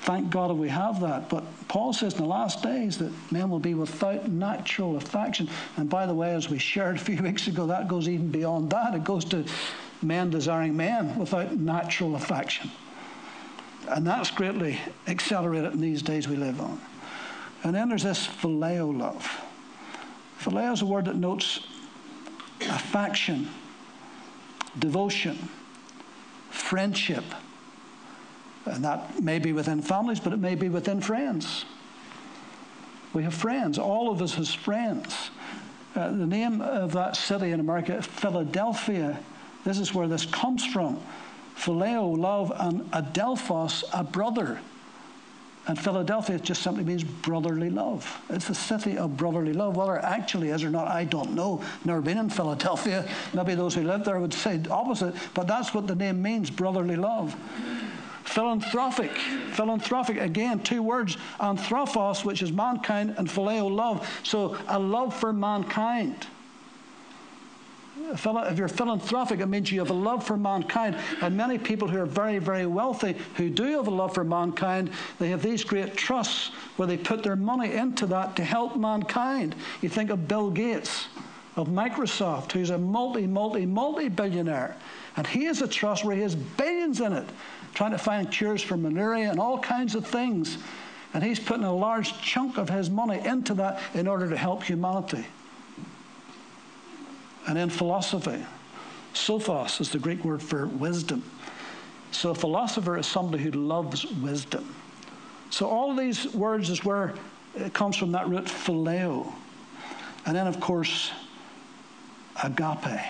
Thank 0.03 0.31
God 0.31 0.57
we 0.57 0.69
have 0.69 1.01
that. 1.01 1.29
But 1.29 1.45
Paul 1.69 1.93
says 1.93 2.15
in 2.15 2.23
the 2.23 2.29
last 2.29 2.63
days 2.63 2.97
that 2.99 3.13
men 3.31 3.51
will 3.51 3.59
be 3.59 3.75
without 3.75 4.31
natural 4.31 4.97
affection. 4.97 5.49
And 5.77 5.91
by 5.91 6.07
the 6.07 6.15
way, 6.15 6.35
as 6.35 6.49
we 6.49 6.59
shared 6.59 6.97
a 6.97 6.99
few 6.99 7.17
weeks 7.23 7.49
ago, 7.49 7.67
that 7.67 7.87
goes 7.87 8.09
even 8.09 8.31
beyond 8.31 8.71
that. 8.71 8.95
It 8.95 9.05
goes 9.05 9.25
to 9.27 9.45
men 10.01 10.31
desiring 10.31 10.77
men 10.77 11.19
without 11.19 11.53
natural 11.57 12.17
affection. 12.17 12.71
And 13.89 14.07
that's 14.07 14.31
greatly 14.31 14.79
accelerated 15.07 15.75
in 15.75 15.81
these 15.81 16.01
days 16.01 16.29
we 16.29 16.37
live 16.37 16.61
on. 16.61 16.81
And 17.63 17.75
then 17.75 17.91
there's 17.91 18.05
this 18.05 18.27
phileo 18.27 18.97
love. 18.99 19.29
Phileo 20.39 20.73
is 20.73 20.81
a 20.81 20.87
word 20.87 21.05
that 21.07 21.17
notes 21.17 21.61
affection, 22.63 23.49
devotion, 24.79 25.49
friendship. 26.51 27.25
And 28.67 28.85
that 28.85 29.23
may 29.23 29.39
be 29.39 29.53
within 29.53 29.81
families, 29.83 30.21
but 30.21 30.33
it 30.33 30.39
may 30.39 30.55
be 30.55 30.69
within 30.69 31.01
friends. 31.01 31.65
We 33.13 33.23
have 33.25 33.35
friends. 33.35 33.79
All 33.79 34.11
of 34.11 34.23
us 34.23 34.35
has 34.35 34.55
friends. 34.55 35.31
Uh, 35.95 36.11
the 36.11 36.27
name 36.27 36.61
of 36.61 36.93
that 36.93 37.17
city 37.17 37.51
in 37.51 37.59
America, 37.59 38.01
Philadelphia, 38.03 39.19
this 39.65 39.79
is 39.79 39.93
where 39.93 40.07
this 40.07 40.27
comes 40.27 40.65
from. 40.65 41.01
Phileo, 41.57 42.17
love, 42.17 42.53
and 42.57 42.83
adelphos, 42.93 43.85
a 43.93 44.05
brother. 44.05 44.61
And 45.67 45.79
Philadelphia 45.79 46.39
just 46.39 46.63
simply 46.63 46.85
means 46.85 47.05
brotherly 47.05 47.71
love. 47.71 48.21
It's 48.31 48.49
the 48.49 48.55
city 48.55 48.97
of 48.97 49.17
brotherly 49.17 49.53
love. 49.53 49.77
Whether 49.77 49.97
it 49.97 50.05
actually 50.05 50.49
is 50.49 50.65
or 50.65 50.71
not, 50.71 50.89
I 50.89 51.05
don't 51.05 51.35
know. 51.35 51.63
Never 51.85 52.01
been 52.01 52.19
in 52.19 52.31
Philadelphia. 52.31 53.07
Maybe 53.35 53.55
those 53.55 53.75
who 53.75 53.83
live 53.83 54.05
there 54.05 54.19
would 54.19 54.35
say 54.35 54.57
the 54.57 54.71
opposite, 54.71 55.15
but 55.35 55.47
that's 55.47 55.75
what 55.75 55.87
the 55.87 55.95
name 55.95 56.23
means 56.23 56.51
brotherly 56.51 56.97
love. 56.97 57.37
Philanthropic. 58.25 59.11
Philanthropic, 59.53 60.19
again, 60.19 60.61
two 60.61 60.83
words 60.83 61.17
anthropos, 61.41 62.25
which 62.25 62.43
is 62.43 62.53
mankind, 62.53 63.15
and 63.19 63.29
phileo, 63.29 63.71
love. 63.71 64.09
So 64.23 64.57
a 64.69 64.79
love 64.79 65.15
for 65.15 65.33
mankind 65.33 66.27
if 68.13 68.59
you're 68.59 68.69
philanthropic, 68.69 69.41
it 69.41 69.47
means 69.47 69.71
you 69.71 69.81
have 69.81 69.91
a 69.91 69.95
love 69.95 70.25
for 70.25 70.37
mankind. 70.37 70.97
And 71.21 71.37
many 71.37 71.59
people 71.59 71.89
who 71.89 71.99
are 71.99 72.07
very, 72.07 72.39
very 72.39 72.67
wealthy, 72.67 73.17
who 73.37 73.51
do 73.51 73.65
have 73.77 73.87
a 73.87 73.91
love 73.91 74.15
for 74.15 74.25
mankind, 74.25 74.91
they 75.19 75.29
have 75.31 75.43
these 75.43 75.65
great 75.65 75.97
trusts 75.97 76.51
where 76.77 76.87
they 76.87 76.97
put 76.97 77.23
their 77.23 77.37
money 77.37 77.73
into 77.73 78.07
that 78.07 78.37
to 78.37 78.45
help 78.45 78.77
mankind. 78.77 79.55
You 79.81 79.89
think 79.89 80.11
of 80.11 80.29
Bill 80.29 80.51
Gates 80.51 81.07
of 81.57 81.69
Microsoft, 81.69 82.53
who's 82.53 82.71
a 82.71 82.79
multi, 82.79 83.27
multi, 83.27 83.67
multi 83.67 84.09
billionaire. 84.09 84.77
And 85.17 85.27
he 85.27 85.45
has 85.45 85.63
a 85.63 85.69
trust 85.69 86.05
where 86.05 86.17
he 86.17 86.23
has 86.23 86.35
billions 86.35 87.01
in 87.01 87.13
it, 87.13 87.29
trying 87.75 87.91
to 87.93 87.99
find 87.99 88.31
cures 88.31 88.63
for 88.63 88.77
malaria 88.77 89.31
and 89.31 89.41
all 89.41 89.59
kinds 89.59 89.95
of 89.95 90.07
things. 90.07 90.59
And 91.13 91.25
he's 91.25 91.41
putting 91.41 91.65
a 91.65 91.75
large 91.75 92.21
chunk 92.23 92.57
of 92.57 92.71
his 92.71 92.89
money 92.89 93.21
into 93.25 93.55
that 93.55 93.81
in 93.95 94.07
order 94.07 94.31
to 94.31 94.37
help 94.37 94.63
humanity 94.63 95.27
and 97.51 97.59
in 97.59 97.69
philosophy. 97.69 98.47
Sophos 99.13 99.81
is 99.81 99.91
the 99.91 99.99
Greek 99.99 100.25
word 100.25 100.41
for 100.41 100.67
wisdom. 100.67 101.25
So 102.13 102.31
a 102.31 102.35
philosopher 102.35 102.97
is 102.97 103.07
somebody 103.07 103.43
who 103.43 103.51
loves 103.51 104.07
wisdom. 104.07 104.73
So 105.51 105.69
all 105.69 105.97
these 105.97 106.33
words 106.33 106.71
is 106.71 106.85
where 106.85 107.13
it 107.57 107.75
comes 107.75 107.97
from 107.97 108.13
that 108.13 108.29
root 108.29 108.45
phileo. 108.45 109.33
And 110.27 110.37
then, 110.37 110.47
of 110.47 110.61
course, 110.61 111.11
agape. 112.41 113.01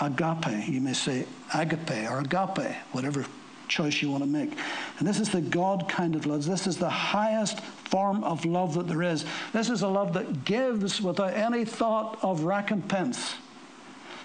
Agape. 0.00 0.66
You 0.66 0.80
may 0.80 0.94
say 0.94 1.26
agape 1.52 2.10
or 2.10 2.20
agape, 2.20 2.76
whatever 2.92 3.26
choice 3.70 4.02
you 4.02 4.10
want 4.10 4.22
to 4.22 4.28
make. 4.28 4.52
And 4.98 5.08
this 5.08 5.18
is 5.18 5.30
the 5.30 5.40
God 5.40 5.88
kind 5.88 6.14
of 6.14 6.26
love. 6.26 6.44
This 6.44 6.66
is 6.66 6.76
the 6.76 6.90
highest 6.90 7.60
form 7.60 8.22
of 8.24 8.44
love 8.44 8.74
that 8.74 8.86
there 8.86 9.02
is. 9.02 9.24
This 9.54 9.70
is 9.70 9.80
a 9.80 9.88
love 9.88 10.12
that 10.12 10.44
gives 10.44 11.00
without 11.00 11.32
any 11.32 11.64
thought 11.64 12.18
of 12.22 12.42
recompense. 12.42 13.34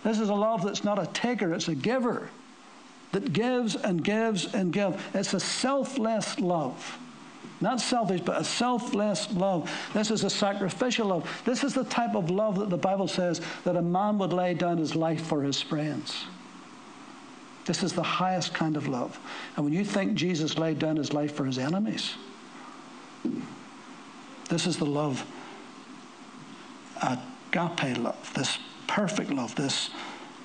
This 0.04 0.20
is 0.20 0.30
a 0.30 0.36
love 0.36 0.64
that's 0.64 0.84
not 0.84 1.00
a 1.00 1.08
taker, 1.14 1.54
it's 1.54 1.68
a 1.68 1.76
giver 1.76 2.30
that 3.12 3.32
gives 3.32 3.76
and 3.76 4.04
gives 4.04 4.54
and 4.54 4.74
gives. 4.74 5.02
It's 5.14 5.34
a 5.34 5.40
selfless 5.40 6.40
love. 6.40 7.00
Not 7.62 7.80
selfish, 7.80 8.22
but 8.22 8.42
a 8.42 8.44
selfless 8.44 9.32
love. 9.32 9.72
This 9.94 10.12
is 10.12 10.24
a 10.24 10.30
sacrificial 10.30 11.08
love. 11.08 11.42
This 11.46 11.64
is 11.64 11.74
the 11.74 11.86
type 11.86 12.14
of 12.14 12.30
love 12.30 12.60
that 12.60 12.70
the 12.70 12.78
Bible 12.78 13.08
says 13.08 13.40
that 13.64 13.78
a 13.78 13.82
man 13.82 14.18
would 14.18 14.34
lay 14.34 14.54
down 14.54 14.78
his 14.78 14.96
life 14.96 15.26
for 15.26 15.42
his 15.42 15.62
friends. 15.62 16.26
This 17.66 17.84
is 17.84 17.94
the 17.94 18.04
highest 18.04 18.54
kind 18.54 18.78
of 18.78 18.88
love. 18.88 19.20
And 19.56 19.66
when 19.66 19.74
you 19.74 19.84
think 19.84 20.14
Jesus 20.14 20.58
laid 20.58 20.80
down 20.80 20.98
his 20.98 21.14
life 21.14 21.34
for 21.34 21.46
his 21.46 21.58
enemies, 21.58 22.14
This 24.50 24.68
is 24.68 24.78
the 24.78 24.86
love, 24.86 25.26
agape 27.02 27.98
love, 27.98 28.32
this 28.36 28.60
perfect 28.88 29.32
love, 29.32 29.56
this 29.56 29.90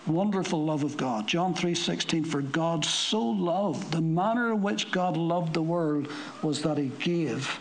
wonderful 0.06 0.64
love 0.64 0.84
of 0.84 0.96
God. 0.96 1.26
John 1.26 1.52
3:16 1.52 2.24
for 2.24 2.40
God 2.40 2.84
so 2.84 3.22
loved 3.22 3.92
the 3.92 4.00
manner 4.00 4.52
in 4.52 4.62
which 4.62 4.90
God 4.90 5.16
loved 5.16 5.52
the 5.52 5.62
world 5.62 6.08
was 6.42 6.62
that 6.62 6.78
he 6.78 6.90
gave 6.98 7.60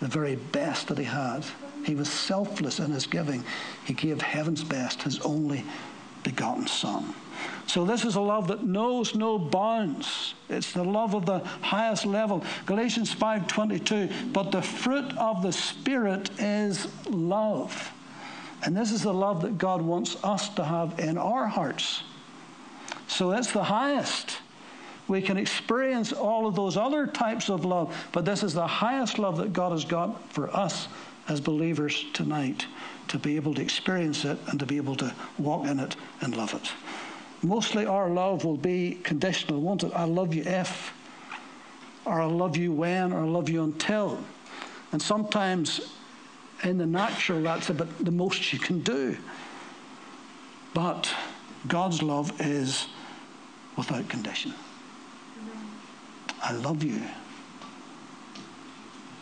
the 0.00 0.06
very 0.06 0.36
best 0.36 0.86
that 0.86 0.98
he 0.98 1.04
had. 1.04 1.44
He 1.84 1.96
was 1.96 2.08
selfless 2.08 2.78
in 2.78 2.92
his 2.92 3.06
giving. 3.06 3.42
He 3.84 3.94
gave 3.94 4.22
heaven's 4.22 4.62
best, 4.62 5.02
his 5.02 5.18
only 5.20 5.64
begotten 6.22 6.68
son. 6.68 7.14
So 7.66 7.84
this 7.84 8.04
is 8.04 8.16
a 8.16 8.20
love 8.20 8.48
that 8.48 8.64
knows 8.64 9.14
no 9.14 9.38
bounds. 9.38 10.34
It's 10.48 10.72
the 10.72 10.84
love 10.84 11.14
of 11.14 11.26
the 11.26 11.40
highest 11.60 12.06
level. 12.06 12.42
Galatians 12.66 13.12
5:22, 13.12 14.32
but 14.32 14.50
the 14.50 14.62
fruit 14.62 15.16
of 15.18 15.42
the 15.42 15.52
spirit 15.52 16.30
is 16.40 16.88
love. 17.08 17.92
And 18.62 18.76
this 18.76 18.90
is 18.90 19.02
the 19.02 19.14
love 19.14 19.42
that 19.42 19.58
God 19.58 19.82
wants 19.82 20.16
us 20.24 20.48
to 20.50 20.64
have 20.64 20.98
in 20.98 21.18
our 21.18 21.46
hearts. 21.46 22.02
So 23.06 23.30
that's 23.30 23.52
the 23.52 23.64
highest. 23.64 24.38
We 25.06 25.22
can 25.22 25.36
experience 25.36 26.12
all 26.12 26.46
of 26.46 26.54
those 26.54 26.76
other 26.76 27.06
types 27.06 27.48
of 27.48 27.64
love, 27.64 27.94
but 28.12 28.24
this 28.24 28.42
is 28.42 28.52
the 28.52 28.66
highest 28.66 29.18
love 29.18 29.38
that 29.38 29.52
God 29.52 29.72
has 29.72 29.84
got 29.84 30.32
for 30.32 30.54
us 30.54 30.88
as 31.28 31.40
believers 31.40 32.04
tonight 32.12 32.66
to 33.08 33.18
be 33.18 33.36
able 33.36 33.54
to 33.54 33.62
experience 33.62 34.24
it 34.24 34.38
and 34.48 34.60
to 34.60 34.66
be 34.66 34.76
able 34.76 34.96
to 34.96 35.14
walk 35.38 35.66
in 35.66 35.78
it 35.78 35.96
and 36.20 36.36
love 36.36 36.54
it. 36.54 36.72
Mostly 37.42 37.86
our 37.86 38.10
love 38.10 38.44
will 38.44 38.56
be 38.56 38.98
conditional, 39.04 39.60
won't 39.60 39.84
it? 39.84 39.92
I 39.94 40.04
love 40.04 40.34
you 40.34 40.42
if, 40.44 40.92
or 42.04 42.20
I 42.20 42.26
love 42.26 42.56
you 42.56 42.72
when, 42.72 43.12
or 43.12 43.20
I 43.20 43.26
love 43.26 43.48
you 43.48 43.62
until. 43.62 44.18
And 44.92 45.00
sometimes 45.00 45.92
in 46.64 46.78
the 46.78 46.86
natural, 46.86 47.42
that's 47.42 47.70
about 47.70 47.88
the 48.04 48.10
most 48.10 48.52
you 48.52 48.58
can 48.58 48.80
do. 48.80 49.16
But 50.74 51.12
God's 51.66 52.02
love 52.02 52.40
is 52.40 52.86
without 53.76 54.08
condition. 54.08 54.54
I 56.42 56.52
love 56.52 56.82
you. 56.82 57.02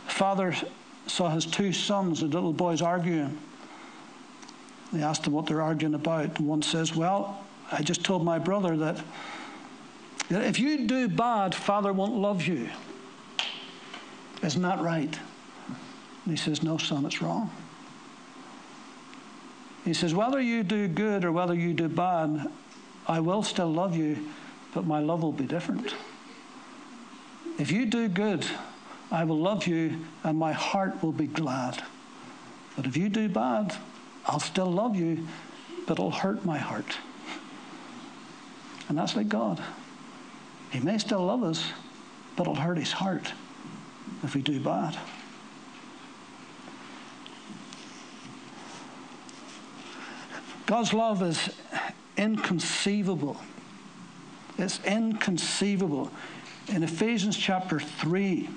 Father 0.06 0.54
saw 1.06 1.30
his 1.30 1.44
two 1.46 1.72
sons, 1.72 2.20
the 2.20 2.26
little 2.26 2.52
boys, 2.52 2.80
arguing. 2.82 3.38
They 4.92 5.02
asked 5.02 5.26
him 5.26 5.32
what 5.32 5.46
they're 5.46 5.62
arguing 5.62 5.94
about. 5.94 6.38
And 6.38 6.48
one 6.48 6.62
says, 6.62 6.94
Well, 6.94 7.45
I 7.72 7.82
just 7.82 8.04
told 8.04 8.24
my 8.24 8.38
brother 8.38 8.76
that 8.76 9.02
if 10.30 10.58
you 10.58 10.86
do 10.86 11.08
bad, 11.08 11.54
Father 11.54 11.92
won't 11.92 12.14
love 12.14 12.46
you. 12.46 12.68
Isn't 14.42 14.62
that 14.62 14.80
right? 14.80 15.18
And 16.24 16.36
he 16.36 16.36
says, 16.36 16.62
No, 16.62 16.78
son, 16.78 17.04
it's 17.06 17.22
wrong. 17.22 17.50
He 19.84 19.94
says, 19.94 20.14
Whether 20.14 20.40
you 20.40 20.62
do 20.62 20.88
good 20.88 21.24
or 21.24 21.32
whether 21.32 21.54
you 21.54 21.72
do 21.72 21.88
bad, 21.88 22.50
I 23.06 23.20
will 23.20 23.42
still 23.42 23.72
love 23.72 23.96
you, 23.96 24.28
but 24.74 24.84
my 24.84 24.98
love 24.98 25.22
will 25.22 25.32
be 25.32 25.46
different. 25.46 25.94
If 27.58 27.70
you 27.70 27.86
do 27.86 28.08
good, 28.08 28.44
I 29.10 29.24
will 29.24 29.38
love 29.38 29.66
you 29.66 30.04
and 30.24 30.38
my 30.38 30.52
heart 30.52 31.02
will 31.02 31.12
be 31.12 31.28
glad. 31.28 31.82
But 32.76 32.86
if 32.86 32.96
you 32.96 33.08
do 33.08 33.28
bad, 33.28 33.76
I'll 34.26 34.40
still 34.40 34.70
love 34.70 34.96
you, 34.96 35.26
but 35.86 35.94
it'll 35.94 36.10
hurt 36.10 36.44
my 36.44 36.58
heart. 36.58 36.98
And 38.88 38.96
that's 38.96 39.16
like 39.16 39.28
God. 39.28 39.62
He 40.70 40.80
may 40.80 40.98
still 40.98 41.24
love 41.24 41.42
us, 41.42 41.72
but 42.36 42.42
it'll 42.42 42.54
hurt 42.54 42.78
his 42.78 42.92
heart 42.92 43.32
if 44.22 44.34
we 44.34 44.42
do 44.42 44.60
bad. 44.60 44.96
God's 50.66 50.92
love 50.92 51.22
is 51.22 51.50
inconceivable. 52.16 53.36
It's 54.58 54.84
inconceivable. 54.84 56.10
In 56.68 56.82
Ephesians 56.82 57.36
chapter 57.36 57.78
3, 57.78 58.48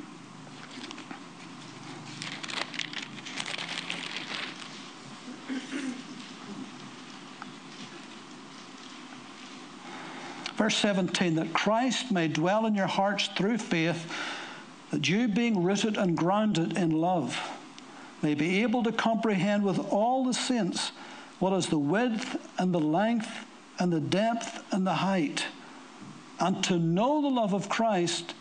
verse 10.60 10.76
17, 10.76 11.36
that 11.36 11.54
Christ 11.54 12.12
may 12.12 12.28
dwell 12.28 12.65
in 12.65 12.76
your 12.76 12.86
hearts 12.86 13.30
through 13.30 13.60
faith, 13.60 14.13
that 14.91 15.08
you, 15.08 15.30
being 15.30 15.63
rooted 15.63 15.95
and 15.95 16.17
grounded 16.17 16.78
in 16.78 16.91
love, 16.91 17.39
may 18.22 18.34
be 18.34 18.62
able 18.62 18.84
to 18.84 18.91
comprehend 18.91 19.63
with 19.63 19.80
all 19.89 20.26
the 20.26 20.34
saints 20.34 20.91
what 21.39 21.54
is 21.54 21.67
the 21.67 21.80
width 21.80 22.36
and 22.58 22.74
the 22.74 22.80
length 22.80 23.45
and 23.80 23.93
the 23.93 24.02
depth 24.02 24.62
and 24.74 24.86
the 24.86 24.95
height, 24.95 25.45
and 26.41 26.62
to 26.65 26.78
know 26.78 27.22
the 27.22 27.30
love 27.30 27.54
of 27.54 27.69
Christ, 27.69 28.34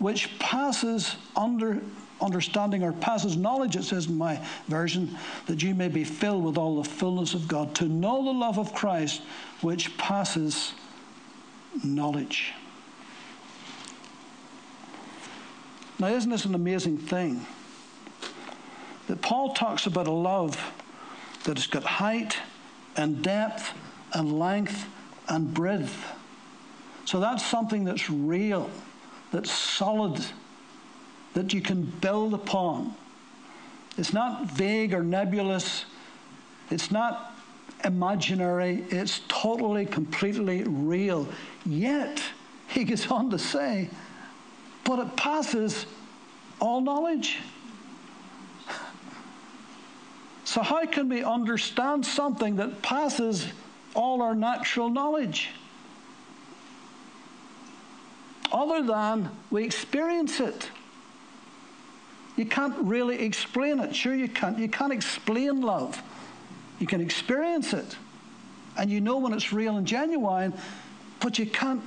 which 0.00 0.36
passes 0.40 1.14
under 1.36 1.80
understanding 2.20 2.82
or 2.82 2.92
passes 2.92 3.36
knowledge, 3.36 3.76
it 3.76 3.84
says 3.84 4.06
in 4.06 4.18
my 4.18 4.44
version, 4.66 5.16
that 5.46 5.62
you 5.62 5.76
may 5.76 5.88
be 5.88 6.02
filled 6.02 6.42
with 6.42 6.58
all 6.58 6.82
the 6.82 6.88
fullness 6.88 7.34
of 7.34 7.46
God. 7.46 7.72
To 7.76 7.84
know 7.84 8.24
the 8.24 8.32
love 8.32 8.58
of 8.58 8.74
Christ, 8.74 9.22
which 9.60 9.96
passes 9.96 10.72
knowledge. 11.84 12.52
Now, 15.98 16.08
isn't 16.08 16.30
this 16.30 16.44
an 16.44 16.54
amazing 16.54 16.98
thing? 16.98 17.46
That 19.06 19.20
Paul 19.22 19.54
talks 19.54 19.86
about 19.86 20.06
a 20.06 20.12
love 20.12 20.58
that 21.44 21.56
has 21.56 21.66
got 21.66 21.84
height 21.84 22.36
and 22.96 23.22
depth 23.22 23.72
and 24.12 24.38
length 24.38 24.86
and 25.28 25.52
breadth. 25.52 26.04
So 27.04 27.20
that's 27.20 27.44
something 27.44 27.84
that's 27.84 28.08
real, 28.08 28.70
that's 29.32 29.50
solid, 29.50 30.24
that 31.34 31.52
you 31.52 31.60
can 31.60 31.84
build 31.84 32.34
upon. 32.34 32.94
It's 33.98 34.12
not 34.12 34.50
vague 34.50 34.94
or 34.94 35.02
nebulous. 35.02 35.84
It's 36.70 36.90
not 36.90 37.31
imaginary. 37.84 38.84
It's 38.90 39.20
totally, 39.28 39.86
completely 39.86 40.64
real. 40.64 41.28
Yet, 41.64 42.22
he 42.68 42.84
goes 42.84 43.10
on 43.10 43.30
to 43.30 43.38
say, 43.38 43.88
but 44.84 44.98
it 44.98 45.16
passes 45.16 45.86
all 46.60 46.80
knowledge. 46.80 47.38
So, 50.44 50.62
how 50.62 50.84
can 50.86 51.08
we 51.08 51.22
understand 51.22 52.04
something 52.04 52.56
that 52.56 52.82
passes 52.82 53.46
all 53.94 54.22
our 54.22 54.34
natural 54.34 54.90
knowledge? 54.90 55.50
Other 58.52 58.82
than 58.82 59.30
we 59.50 59.64
experience 59.64 60.40
it. 60.40 60.70
You 62.36 62.46
can't 62.46 62.76
really 62.78 63.22
explain 63.22 63.78
it. 63.78 63.94
Sure, 63.94 64.14
you 64.14 64.28
can't. 64.28 64.58
You 64.58 64.68
can't 64.68 64.92
explain 64.92 65.60
love. 65.60 66.02
You 66.82 66.88
can 66.88 67.00
experience 67.00 67.72
it. 67.72 67.96
And 68.76 68.90
you 68.90 69.00
know 69.00 69.18
when 69.18 69.32
it's 69.32 69.52
real 69.52 69.76
and 69.76 69.86
genuine, 69.86 70.52
but 71.20 71.38
you 71.38 71.46
can't 71.46 71.80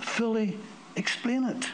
fully 0.00 0.58
explain 0.96 1.44
it. 1.44 1.68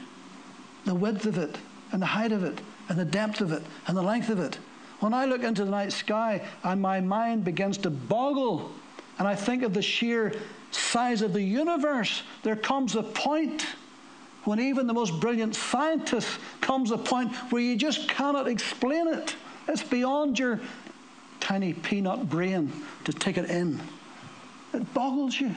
The 0.85 0.95
width 0.95 1.25
of 1.25 1.39
it, 1.39 1.57
and 1.93 2.03
the 2.03 2.07
height 2.07 2.31
of 2.31 2.45
it, 2.45 2.61
and 2.91 2.99
the 2.99 3.07
depth 3.07 3.41
of 3.41 3.53
it, 3.53 3.63
and 3.87 3.97
the 3.97 4.03
length 4.03 4.29
of 4.29 4.39
it. 4.39 4.59
When 5.01 5.15
I 5.15 5.25
look 5.25 5.45
into 5.45 5.65
the 5.65 5.71
night 5.71 5.93
sky 5.93 6.43
and 6.63 6.83
my 6.83 7.01
mind 7.01 7.43
begins 7.43 7.79
to 7.79 7.91
boggle, 7.91 8.71
and 9.19 9.27
I 9.27 9.35
think 9.35 9.63
of 9.63 9.73
the 9.73 9.81
sheer 9.81 10.35
size 10.71 11.23
of 11.23 11.33
the 11.33 11.41
universe, 11.41 12.23
there 12.43 12.55
comes 12.55 12.97
a 12.97 13.03
point 13.03 13.65
when 14.45 14.61
even 14.61 14.87
the 14.87 14.93
most 14.93 15.19
brilliant 15.21 15.55
scientist 15.55 16.29
comes 16.61 16.91
a 16.91 16.99
point 16.99 17.35
where 17.51 17.63
you 17.63 17.77
just 17.77 18.11
cannot 18.11 18.47
explain 18.47 19.09
it. 19.09 19.37
It's 19.69 19.83
beyond 19.83 20.39
your 20.39 20.61
tiny 21.49 21.73
peanut 21.73 22.29
brain 22.29 22.71
to 23.05 23.11
take 23.11 23.39
it 23.39 23.49
in. 23.49 23.81
It 24.75 24.93
boggles 24.93 25.41
you. 25.41 25.55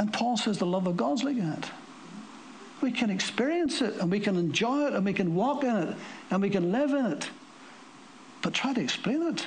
And 0.00 0.12
Paul 0.12 0.36
says 0.36 0.58
the 0.58 0.66
love 0.66 0.88
of 0.88 0.96
God's 0.96 1.22
like 1.22 1.36
that. 1.36 1.70
We 2.80 2.90
can 2.90 3.08
experience 3.08 3.80
it 3.82 3.94
and 4.00 4.10
we 4.10 4.18
can 4.18 4.36
enjoy 4.36 4.88
it 4.88 4.94
and 4.94 5.04
we 5.04 5.12
can 5.12 5.36
walk 5.36 5.62
in 5.62 5.76
it 5.76 5.96
and 6.32 6.42
we 6.42 6.50
can 6.50 6.72
live 6.72 6.90
in 6.90 7.06
it. 7.06 7.30
But 8.42 8.52
try 8.52 8.74
to 8.74 8.80
explain 8.80 9.22
it. 9.28 9.46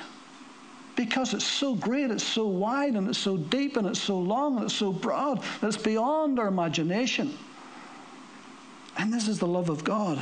Because 0.96 1.34
it's 1.34 1.44
so 1.44 1.74
great, 1.74 2.10
it's 2.10 2.24
so 2.24 2.46
wide, 2.46 2.94
and 2.94 3.06
it's 3.06 3.18
so 3.18 3.36
deep, 3.36 3.76
and 3.76 3.86
it's 3.86 4.00
so 4.00 4.18
long, 4.18 4.56
and 4.56 4.64
it's 4.64 4.74
so 4.74 4.92
broad, 4.92 5.44
it's 5.62 5.76
beyond 5.76 6.40
our 6.40 6.48
imagination. 6.48 7.38
And 8.96 9.12
this 9.12 9.28
is 9.28 9.38
the 9.38 9.46
love 9.46 9.68
of 9.68 9.84
God 9.84 10.18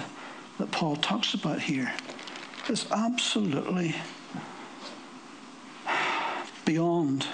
that 0.58 0.70
Paul 0.72 0.96
talks 0.96 1.32
about 1.32 1.60
here. 1.60 1.90
It's 2.68 2.90
absolutely 2.92 3.94
beyond 6.66 7.26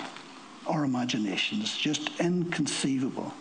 our 0.69 0.85
imaginations, 0.85 1.77
just 1.77 2.21
inconceivable. 2.21 3.35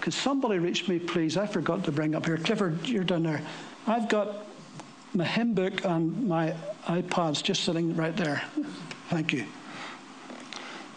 Could 0.00 0.12
somebody 0.12 0.58
reach 0.58 0.88
me, 0.88 0.98
please? 0.98 1.36
I 1.36 1.46
forgot 1.46 1.84
to 1.84 1.92
bring 1.92 2.16
up 2.16 2.26
here. 2.26 2.36
Clifford, 2.36 2.88
you're 2.88 3.04
down 3.04 3.22
there. 3.22 3.40
I've 3.86 4.08
got 4.08 4.46
my 5.14 5.24
hymn 5.24 5.54
book 5.54 5.84
and 5.84 6.26
my 6.26 6.54
iPad's 6.86 7.40
just 7.40 7.64
sitting 7.64 7.94
right 7.94 8.16
there. 8.16 8.42
Thank 9.08 9.32
you. 9.32 9.46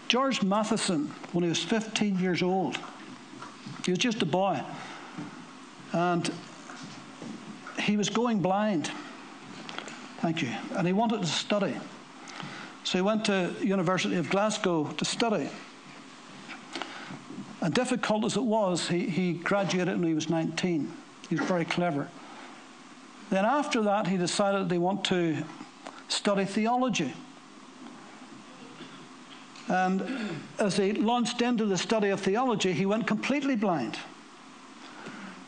George 0.07 0.41
Matheson, 0.41 1.13
when 1.33 1.43
he 1.43 1.49
was 1.49 1.63
15 1.63 2.17
years 2.19 2.41
old, 2.41 2.77
he 3.85 3.91
was 3.91 3.99
just 3.99 4.21
a 4.21 4.25
boy. 4.25 4.61
And 5.93 6.31
he 7.79 7.97
was 7.97 8.09
going 8.09 8.41
blind. 8.41 8.89
Thank 10.17 10.41
you. 10.41 10.49
And 10.75 10.87
he 10.87 10.93
wanted 10.93 11.21
to 11.21 11.27
study. 11.27 11.75
So 12.83 12.97
he 12.97 13.01
went 13.01 13.25
to 13.25 13.53
University 13.61 14.15
of 14.15 14.29
Glasgow 14.29 14.85
to 14.85 15.05
study. 15.05 15.49
And 17.61 17.73
difficult 17.73 18.25
as 18.25 18.37
it 18.37 18.43
was, 18.43 18.87
he, 18.87 19.07
he 19.07 19.33
graduated 19.33 19.99
when 19.99 20.07
he 20.07 20.13
was 20.13 20.29
19. 20.29 20.91
He 21.29 21.35
was 21.35 21.45
very 21.45 21.65
clever. 21.65 22.07
Then 23.29 23.45
after 23.45 23.81
that, 23.83 24.07
he 24.07 24.17
decided 24.17 24.71
he 24.71 24.77
wanted 24.77 25.03
to 25.05 25.45
study 26.07 26.45
theology. 26.45 27.13
And 29.67 30.03
as 30.59 30.77
he 30.77 30.93
launched 30.93 31.41
into 31.41 31.65
the 31.65 31.77
study 31.77 32.09
of 32.09 32.21
theology, 32.21 32.71
he 32.71 32.85
went 32.85 33.05
completely 33.05 33.55
blind. 33.55 33.99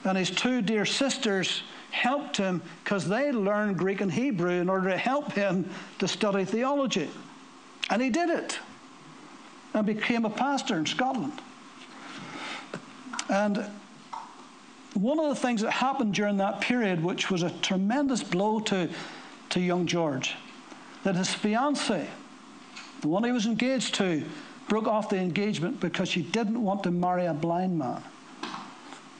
And 0.03 0.17
his 0.17 0.29
two 0.29 0.61
dear 0.61 0.85
sisters 0.85 1.63
helped 1.91 2.37
him 2.37 2.61
because 2.83 3.07
they 3.07 3.31
learned 3.31 3.77
Greek 3.77 4.01
and 4.01 4.11
Hebrew 4.11 4.51
in 4.51 4.69
order 4.69 4.89
to 4.89 4.97
help 4.97 5.33
him 5.33 5.69
to 5.99 6.07
study 6.07 6.45
theology. 6.45 7.09
And 7.89 8.01
he 8.01 8.09
did 8.09 8.29
it 8.29 8.59
and 9.73 9.85
became 9.85 10.25
a 10.25 10.29
pastor 10.29 10.77
in 10.77 10.85
Scotland. 10.85 11.33
And 13.29 13.65
one 14.93 15.19
of 15.19 15.29
the 15.29 15.35
things 15.35 15.61
that 15.61 15.71
happened 15.71 16.13
during 16.13 16.37
that 16.37 16.61
period, 16.61 17.03
which 17.03 17.29
was 17.29 17.43
a 17.43 17.49
tremendous 17.61 18.23
blow 18.23 18.59
to, 18.61 18.89
to 19.49 19.59
young 19.59 19.85
George, 19.85 20.35
that 21.03 21.15
his 21.15 21.33
fiancee, 21.33 22.07
the 23.01 23.07
one 23.07 23.23
he 23.23 23.31
was 23.31 23.45
engaged 23.45 23.95
to, 23.95 24.23
broke 24.67 24.87
off 24.87 25.09
the 25.09 25.17
engagement 25.17 25.79
because 25.79 26.09
she 26.09 26.21
didn't 26.21 26.61
want 26.61 26.83
to 26.83 26.91
marry 26.91 27.25
a 27.25 27.33
blind 27.33 27.77
man. 27.77 28.03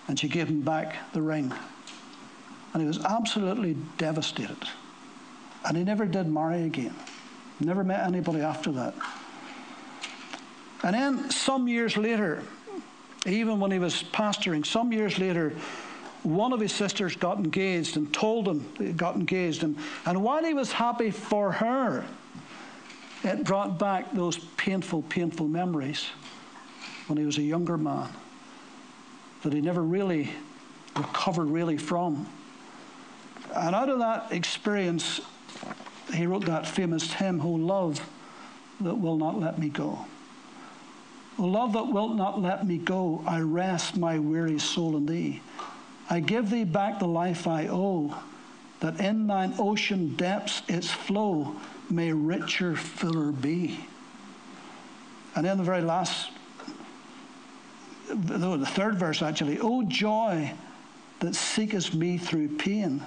And 0.08 0.20
she 0.20 0.28
gave 0.28 0.48
him 0.48 0.62
back 0.62 0.96
the 1.14 1.22
ring. 1.22 1.54
And 2.74 2.82
he 2.82 2.88
was 2.88 3.04
absolutely 3.04 3.76
devastated. 3.98 4.58
And 5.66 5.76
he 5.76 5.84
never 5.84 6.06
did 6.06 6.28
marry 6.28 6.64
again. 6.64 6.96
Never 7.60 7.84
met 7.84 8.06
anybody 8.06 8.42
after 8.42 8.72
that. 8.74 8.94
And 10.84 10.96
then 10.96 11.30
some 11.30 11.68
years 11.68 11.98
later, 11.98 12.42
even 13.26 13.60
when 13.60 13.72
he 13.72 13.80
was 13.80 14.04
pastoring, 14.04 14.66
some 14.66 14.94
years 14.94 15.20
later, 15.20 15.54
one 16.24 16.54
of 16.54 16.60
his 16.60 16.72
sisters 16.72 17.16
got 17.16 17.38
engaged 17.38 17.98
and 17.98 18.14
told 18.14 18.48
him 18.48 18.66
he 18.78 18.94
got 18.94 19.16
engaged. 19.16 19.64
And, 19.64 19.78
and 20.06 20.24
while 20.24 20.44
he 20.44 20.54
was 20.54 20.72
happy 20.72 21.12
for 21.12 21.52
her, 21.52 22.06
it 23.24 23.44
brought 23.44 23.78
back 23.78 24.12
those 24.14 24.38
painful, 24.56 25.02
painful 25.04 25.48
memories 25.48 26.08
when 27.08 27.18
he 27.18 27.26
was 27.26 27.38
a 27.38 27.42
younger 27.42 27.78
man 27.78 28.10
that 29.44 29.54
he 29.54 29.62
never 29.62 29.82
really 29.82 30.30
recovered 30.96 31.50
really 31.50 31.78
from. 31.78 32.28
And 33.56 33.76
out 33.76 33.90
of 33.90 34.00
that 34.00 34.32
experience, 34.32 35.22
he 36.14 36.26
wrote 36.26 36.46
that 36.46 36.68
famous 36.68 37.14
hymn, 37.14 37.42
O 37.42 37.50
love 37.50 38.08
that 38.82 38.96
will 38.96 39.18
not 39.18 39.40
let 39.40 39.58
me 39.60 39.70
go. 39.70 40.06
O 41.38 41.46
love 41.46 41.74
that 41.74 41.88
wilt 41.88 42.16
not 42.16 42.42
let 42.42 42.66
me 42.66 42.78
go, 42.78 43.24
I 43.26 43.40
rest 43.40 43.98
my 43.98 44.20
weary 44.20 44.60
soul 44.60 44.98
in 44.98 45.06
thee. 45.06 45.42
I 46.10 46.20
give 46.20 46.50
thee 46.50 46.64
back 46.64 47.00
the 47.00 47.08
life 47.08 47.48
I 47.48 47.68
owe, 47.68 48.18
that 48.80 49.00
in 49.00 49.28
thine 49.28 49.54
ocean 49.58 50.16
depths 50.16 50.62
its 50.68 50.90
flow 50.90 51.56
may 51.90 52.12
richer, 52.14 52.76
fuller 52.76 53.32
be. 53.32 53.86
And 55.36 55.46
then 55.46 55.58
the 55.58 55.64
very 55.64 55.82
last, 55.82 56.32
though 58.10 58.58
the 58.58 58.66
third 58.66 58.96
verse 58.98 59.22
actually, 59.22 59.60
O 59.60 59.84
joy 59.84 60.54
that 61.20 61.36
seekest 61.36 61.94
me 61.94 62.18
through 62.18 62.58
pain, 62.58 63.04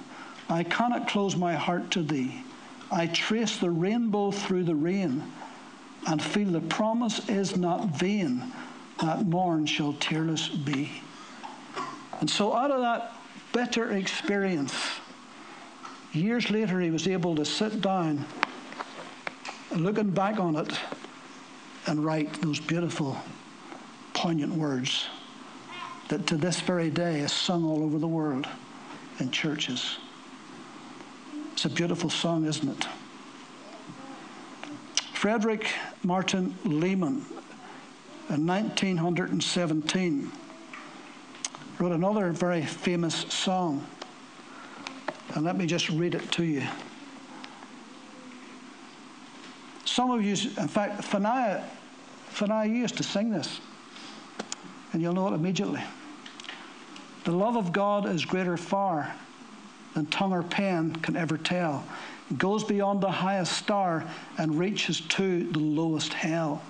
I 0.49 0.63
cannot 0.63 1.07
close 1.07 1.35
my 1.35 1.53
heart 1.53 1.91
to 1.91 2.03
thee. 2.03 2.43
I 2.91 3.07
trace 3.07 3.57
the 3.57 3.69
rainbow 3.69 4.31
through 4.31 4.65
the 4.65 4.75
rain 4.75 5.23
and 6.05 6.21
feel 6.21 6.51
the 6.51 6.61
promise 6.61 7.27
is 7.29 7.57
not 7.57 7.87
vain 7.89 8.51
that 9.01 9.25
morn 9.25 9.65
shall 9.65 9.93
tearless 9.93 10.49
be. 10.49 10.91
And 12.19 12.29
so, 12.29 12.53
out 12.53 12.71
of 12.71 12.81
that 12.81 13.15
bitter 13.51 13.91
experience, 13.91 14.73
years 16.11 16.49
later, 16.49 16.79
he 16.79 16.91
was 16.91 17.07
able 17.07 17.35
to 17.35 17.45
sit 17.45 17.81
down, 17.81 18.25
looking 19.71 20.11
back 20.11 20.39
on 20.39 20.55
it, 20.55 20.71
and 21.87 22.05
write 22.05 22.41
those 22.41 22.59
beautiful, 22.59 23.17
poignant 24.13 24.53
words 24.53 25.07
that 26.09 26.27
to 26.27 26.37
this 26.37 26.59
very 26.61 26.89
day 26.89 27.21
is 27.21 27.31
sung 27.31 27.65
all 27.65 27.83
over 27.83 27.97
the 27.97 28.07
world 28.07 28.47
in 29.19 29.31
churches. 29.31 29.97
It's 31.53 31.65
a 31.65 31.69
beautiful 31.69 32.09
song, 32.09 32.45
isn't 32.45 32.67
it? 32.67 32.87
Frederick 35.13 35.67
Martin 36.03 36.57
Lehman 36.65 37.23
in 38.29 38.47
1917 38.47 40.31
wrote 41.77 41.91
another 41.91 42.31
very 42.31 42.65
famous 42.65 43.15
song. 43.29 43.85
And 45.35 45.45
let 45.45 45.55
me 45.55 45.67
just 45.67 45.89
read 45.89 46.15
it 46.15 46.31
to 46.33 46.43
you. 46.43 46.63
Some 49.85 50.09
of 50.09 50.23
you, 50.23 50.31
in 50.31 50.67
fact, 50.67 51.03
Fanaya, 51.03 51.63
Fanaya 52.31 52.67
used 52.67 52.97
to 52.97 53.03
sing 53.03 53.29
this, 53.29 53.61
and 54.91 55.03
you'll 55.03 55.13
know 55.13 55.27
it 55.27 55.33
immediately. 55.33 55.83
The 57.25 57.31
love 57.31 57.55
of 57.55 57.71
God 57.71 58.07
is 58.09 58.25
greater 58.25 58.57
far 58.57 59.13
than 59.93 60.05
tongue 60.07 60.33
or 60.33 60.43
pen 60.43 60.95
can 60.97 61.15
ever 61.15 61.37
tell. 61.37 61.83
It 62.29 62.37
goes 62.37 62.63
beyond 62.63 63.01
the 63.01 63.11
highest 63.11 63.53
star 63.53 64.05
and 64.37 64.57
reaches 64.57 65.01
to 65.01 65.51
the 65.51 65.59
lowest 65.59 66.13
hell. 66.13 66.61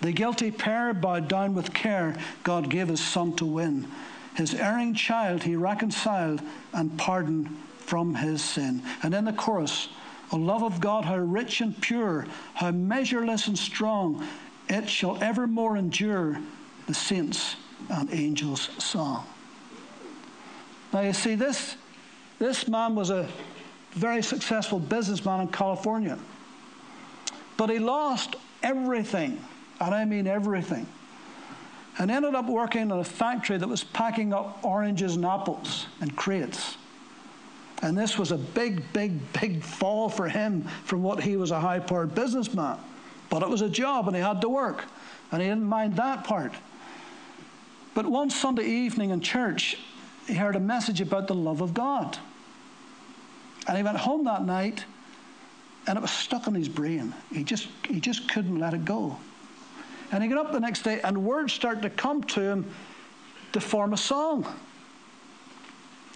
The 0.00 0.12
guilty 0.12 0.50
pair 0.50 0.94
bowed 0.94 1.28
down 1.28 1.54
with 1.54 1.74
care, 1.74 2.16
God 2.42 2.70
gave 2.70 2.88
his 2.88 3.00
son 3.00 3.34
to 3.36 3.46
win. 3.46 3.88
His 4.36 4.54
erring 4.54 4.94
child 4.94 5.42
he 5.42 5.56
reconciled 5.56 6.40
and 6.72 6.96
pardoned 6.96 7.48
from 7.78 8.14
his 8.14 8.42
sin. 8.42 8.82
And 9.02 9.14
in 9.14 9.24
the 9.24 9.32
chorus, 9.32 9.88
O 10.30 10.36
love 10.36 10.62
of 10.62 10.80
God, 10.80 11.04
how 11.04 11.16
rich 11.16 11.60
and 11.60 11.80
pure, 11.80 12.26
how 12.54 12.70
measureless 12.70 13.48
and 13.48 13.58
strong, 13.58 14.26
it 14.68 14.88
shall 14.88 15.20
evermore 15.22 15.76
endure 15.76 16.38
the 16.86 16.94
saints 16.94 17.56
and 17.88 18.12
angels' 18.12 18.68
song. 18.78 19.26
Now 20.92 21.00
you 21.00 21.12
see, 21.12 21.34
this 21.34 21.76
this 22.38 22.68
man 22.68 22.94
was 22.94 23.10
a 23.10 23.28
very 23.92 24.22
successful 24.22 24.78
businessman 24.78 25.40
in 25.40 25.48
California. 25.48 26.18
But 27.56 27.70
he 27.70 27.78
lost 27.78 28.36
everything, 28.62 29.42
and 29.80 29.94
I 29.94 30.04
mean 30.04 30.26
everything, 30.26 30.86
and 31.98 32.10
ended 32.10 32.34
up 32.34 32.46
working 32.46 32.82
in 32.82 32.92
a 32.92 33.04
factory 33.04 33.58
that 33.58 33.68
was 33.68 33.82
packing 33.82 34.32
up 34.32 34.64
oranges 34.64 35.16
and 35.16 35.24
apples 35.24 35.86
in 36.00 36.10
crates. 36.12 36.76
And 37.82 37.96
this 37.96 38.18
was 38.18 38.32
a 38.32 38.38
big, 38.38 38.92
big, 38.92 39.32
big 39.32 39.62
fall 39.62 40.08
for 40.08 40.28
him 40.28 40.62
from 40.84 41.02
what 41.02 41.22
he 41.22 41.36
was 41.36 41.50
a 41.50 41.60
high 41.60 41.78
powered 41.78 42.14
businessman. 42.14 42.78
But 43.30 43.42
it 43.42 43.48
was 43.48 43.62
a 43.62 43.68
job 43.68 44.06
and 44.08 44.16
he 44.16 44.22
had 44.22 44.40
to 44.40 44.48
work, 44.48 44.84
and 45.30 45.42
he 45.42 45.48
didn't 45.48 45.64
mind 45.64 45.96
that 45.96 46.24
part. 46.24 46.52
But 47.94 48.06
one 48.06 48.30
Sunday 48.30 48.64
evening 48.64 49.10
in 49.10 49.20
church, 49.20 49.78
he 50.26 50.34
heard 50.34 50.56
a 50.56 50.60
message 50.60 51.00
about 51.00 51.26
the 51.26 51.34
love 51.34 51.60
of 51.60 51.74
God. 51.74 52.18
And 53.68 53.76
he 53.76 53.82
went 53.82 53.98
home 53.98 54.24
that 54.24 54.44
night 54.44 54.84
and 55.86 55.96
it 55.96 56.00
was 56.00 56.10
stuck 56.10 56.46
in 56.46 56.54
his 56.54 56.68
brain. 56.68 57.14
He 57.30 57.44
just, 57.44 57.68
he 57.86 58.00
just 58.00 58.28
couldn't 58.30 58.58
let 58.58 58.72
it 58.74 58.84
go. 58.84 59.16
And 60.10 60.22
he 60.22 60.28
got 60.28 60.46
up 60.46 60.52
the 60.52 60.60
next 60.60 60.82
day 60.82 61.00
and 61.02 61.24
words 61.24 61.52
started 61.52 61.82
to 61.82 61.90
come 61.90 62.22
to 62.24 62.40
him 62.40 62.70
to 63.52 63.60
form 63.60 63.92
a 63.92 63.96
song. 63.96 64.46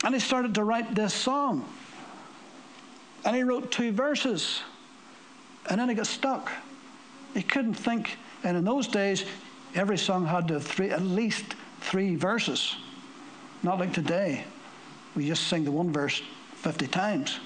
And 0.02 0.14
he 0.14 0.20
started 0.20 0.54
to 0.54 0.64
write 0.64 0.94
this 0.94 1.12
song. 1.12 1.70
And 3.24 3.36
he 3.36 3.42
wrote 3.42 3.70
two 3.70 3.92
verses. 3.92 4.62
And 5.70 5.78
then 5.80 5.88
he 5.88 5.94
got 5.94 6.06
stuck. 6.06 6.50
He 7.34 7.42
couldn't 7.42 7.74
think. 7.74 8.16
And 8.44 8.56
in 8.56 8.64
those 8.64 8.88
days, 8.88 9.24
every 9.74 9.98
song 9.98 10.26
had 10.26 10.48
to 10.48 10.58
three, 10.58 10.90
at 10.90 11.02
least 11.02 11.54
three 11.80 12.16
verses. 12.16 12.76
Not 13.62 13.78
like 13.78 13.92
today. 13.92 14.44
We 15.14 15.26
just 15.26 15.46
sing 15.46 15.64
the 15.64 15.70
one 15.70 15.92
verse 15.92 16.22
50 16.62 16.86
times. 16.86 17.40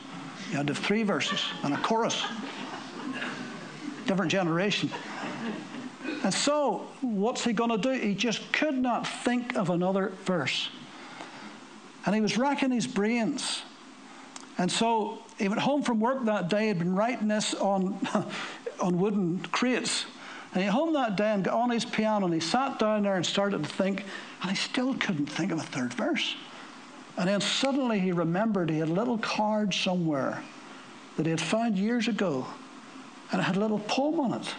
You 0.51 0.59
had 0.59 0.67
to 0.67 0.75
have 0.75 0.85
three 0.85 1.03
verses 1.03 1.43
and 1.63 1.73
a 1.73 1.79
chorus. 1.79 2.23
Different 4.07 4.31
generation. 4.31 4.91
And 6.23 6.33
so, 6.33 6.87
what's 7.01 7.43
he 7.43 7.53
going 7.53 7.71
to 7.71 7.79
do? 7.79 7.93
He 7.93 8.15
just 8.15 8.53
could 8.53 8.77
not 8.77 9.07
think 9.07 9.57
of 9.57 9.71
another 9.71 10.13
verse. 10.25 10.69
And 12.05 12.15
he 12.15 12.21
was 12.21 12.37
racking 12.37 12.71
his 12.71 12.87
brains. 12.87 13.63
And 14.59 14.71
so 14.71 15.19
he 15.39 15.49
went 15.49 15.61
home 15.63 15.83
from 15.83 15.99
work 15.99 16.25
that 16.27 16.49
day, 16.49 16.63
he 16.63 16.69
had 16.69 16.79
been 16.79 16.95
writing 16.95 17.29
this 17.29 17.55
on, 17.55 17.99
on 18.81 18.99
wooden 18.99 19.41
crates. 19.51 20.05
And 20.53 20.63
he 20.63 20.69
home 20.69 20.93
that 20.93 21.17
day 21.17 21.33
and 21.33 21.43
got 21.43 21.55
on 21.55 21.71
his 21.71 21.85
piano 21.85 22.27
and 22.27 22.35
he 22.35 22.41
sat 22.41 22.79
down 22.79 23.03
there 23.03 23.17
and 23.17 23.27
started 23.27 23.63
to 23.63 23.69
think, 23.69 24.05
and 24.43 24.51
he 24.51 24.57
still 24.57 24.95
couldn't 24.95 25.27
think 25.27 25.53
of 25.53 25.59
a 25.59 25.63
third 25.63 25.93
verse. 25.95 26.37
And 27.17 27.29
then 27.29 27.41
suddenly 27.41 27.99
he 27.99 28.13
remembered 28.13 28.71
he 28.71 28.79
had 28.79 28.89
a 28.89 28.93
little 28.93 29.19
card 29.19 29.73
somewhere 29.73 30.43
that 31.17 31.25
he 31.25 31.31
had 31.31 31.41
found 31.41 31.79
years 31.79 32.09
ago, 32.09 32.47
and 33.33 33.41
it 33.41 33.45
had 33.45 33.57
a 33.57 33.61
little 33.61 33.79
poem 33.81 34.21
on 34.21 34.41
it. 34.41 34.55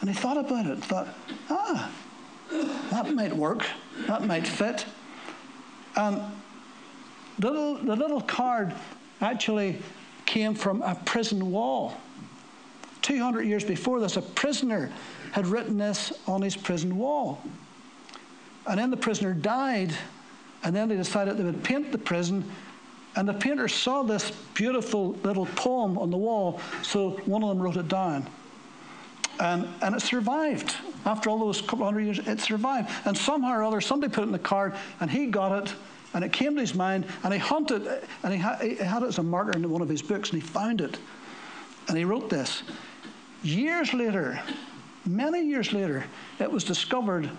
And 0.00 0.08
he 0.08 0.14
thought 0.14 0.36
about 0.36 0.66
it, 0.66 0.72
and 0.72 0.84
thought, 0.84 1.08
ah, 1.50 1.90
that 2.90 3.12
might 3.12 3.34
work, 3.34 3.66
that 4.06 4.24
might 4.24 4.46
fit. 4.46 4.86
And 5.96 6.20
the 7.38 7.50
little, 7.50 7.74
the 7.76 7.96
little 7.96 8.20
card 8.20 8.74
actually 9.20 9.80
came 10.26 10.54
from 10.54 10.82
a 10.82 10.94
prison 10.94 11.50
wall. 11.50 11.94
200 13.02 13.42
years 13.42 13.64
before 13.64 14.00
this, 14.00 14.16
a 14.16 14.22
prisoner 14.22 14.90
had 15.32 15.46
written 15.46 15.76
this 15.76 16.12
on 16.26 16.42
his 16.42 16.56
prison 16.56 16.96
wall. 16.96 17.42
And 18.66 18.78
then 18.78 18.90
the 18.90 18.96
prisoner 18.96 19.34
died, 19.34 19.92
and 20.64 20.74
then 20.74 20.88
they 20.88 20.96
decided 20.96 21.36
they 21.36 21.44
would 21.44 21.62
paint 21.62 21.92
the 21.92 21.98
prison. 21.98 22.50
And 23.16 23.28
the 23.28 23.34
painter 23.34 23.68
saw 23.68 24.02
this 24.02 24.32
beautiful 24.54 25.12
little 25.22 25.46
poem 25.46 25.96
on 25.98 26.10
the 26.10 26.16
wall, 26.16 26.60
so 26.82 27.10
one 27.26 27.42
of 27.42 27.50
them 27.50 27.62
wrote 27.62 27.76
it 27.76 27.86
down. 27.86 28.26
And, 29.38 29.68
and 29.82 29.94
it 29.94 30.02
survived. 30.02 30.74
After 31.04 31.28
all 31.30 31.38
those 31.38 31.60
couple 31.60 31.84
hundred 31.84 32.02
years, 32.02 32.18
it 32.18 32.40
survived. 32.40 32.90
And 33.04 33.16
somehow 33.16 33.52
or 33.52 33.62
other, 33.62 33.80
somebody 33.80 34.12
put 34.12 34.22
it 34.22 34.26
in 34.26 34.32
the 34.32 34.38
card, 34.38 34.74
and 35.00 35.10
he 35.10 35.26
got 35.26 35.64
it, 35.64 35.74
and 36.14 36.24
it 36.24 36.32
came 36.32 36.54
to 36.54 36.60
his 36.60 36.74
mind, 36.74 37.06
and 37.22 37.32
he 37.32 37.38
hunted, 37.38 37.86
and 38.22 38.32
he, 38.32 38.38
ha- 38.38 38.58
he 38.60 38.76
had 38.76 39.02
it 39.02 39.06
as 39.06 39.18
a 39.18 39.22
marker 39.22 39.52
in 39.52 39.68
one 39.68 39.82
of 39.82 39.88
his 39.88 40.02
books, 40.02 40.30
and 40.30 40.40
he 40.40 40.48
found 40.48 40.80
it. 40.80 40.98
And 41.88 41.98
he 41.98 42.04
wrote 42.04 42.30
this. 42.30 42.62
Years 43.42 43.92
later, 43.92 44.40
many 45.04 45.44
years 45.44 45.72
later, 45.72 46.04
it 46.40 46.50
was 46.50 46.64
discovered. 46.64 47.30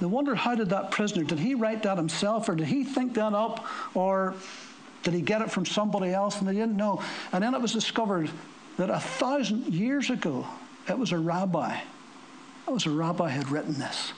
They 0.00 0.06
wonder 0.06 0.34
how 0.34 0.54
did 0.54 0.70
that 0.70 0.90
prisoner, 0.90 1.24
did 1.24 1.38
he 1.38 1.54
write 1.54 1.82
that 1.84 1.96
himself, 1.96 2.48
or 2.48 2.54
did 2.54 2.66
he 2.66 2.84
think 2.84 3.14
that 3.14 3.32
up, 3.32 3.64
or 3.94 4.34
did 5.02 5.14
he 5.14 5.22
get 5.22 5.40
it 5.40 5.50
from 5.50 5.64
somebody 5.64 6.12
else? 6.12 6.38
And 6.38 6.48
they 6.48 6.52
didn't 6.52 6.76
know. 6.76 7.02
And 7.32 7.42
then 7.42 7.54
it 7.54 7.60
was 7.60 7.72
discovered 7.72 8.30
that 8.76 8.90
a 8.90 9.00
thousand 9.00 9.72
years 9.72 10.10
ago, 10.10 10.46
it 10.88 10.98
was 10.98 11.12
a 11.12 11.18
rabbi. 11.18 11.78
It 12.68 12.70
was 12.70 12.86
a 12.86 12.90
rabbi 12.90 13.28
had 13.28 13.50
written 13.50 13.78
this. 13.78 14.12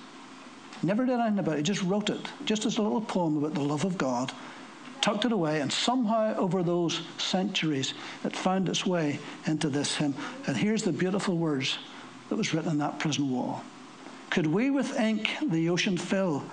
Never 0.82 1.04
did 1.06 1.20
anything 1.20 1.38
about 1.38 1.58
it. 1.58 1.62
Just 1.62 1.82
wrote 1.82 2.10
it, 2.10 2.20
just 2.44 2.64
as 2.64 2.78
a 2.78 2.82
little 2.82 3.00
poem 3.00 3.36
about 3.36 3.54
the 3.54 3.60
love 3.60 3.84
of 3.84 3.98
God, 3.98 4.32
tucked 5.00 5.24
it 5.24 5.32
away, 5.32 5.60
and 5.60 5.72
somehow 5.72 6.34
over 6.36 6.62
those 6.62 7.02
centuries, 7.18 7.94
it 8.24 8.34
found 8.34 8.68
its 8.68 8.86
way 8.86 9.18
into 9.46 9.68
this 9.68 9.96
hymn. 9.96 10.14
And 10.46 10.56
here's 10.56 10.82
the 10.82 10.92
beautiful 10.92 11.36
words 11.36 11.78
that 12.28 12.36
was 12.36 12.52
written 12.54 12.70
on 12.70 12.78
that 12.78 12.98
prison 12.98 13.30
wall. 13.30 13.62
Could 14.30 14.46
we 14.46 14.70
with 14.70 14.98
ink 14.98 15.30
the 15.42 15.68
ocean 15.70 15.96
fill, 15.96 16.44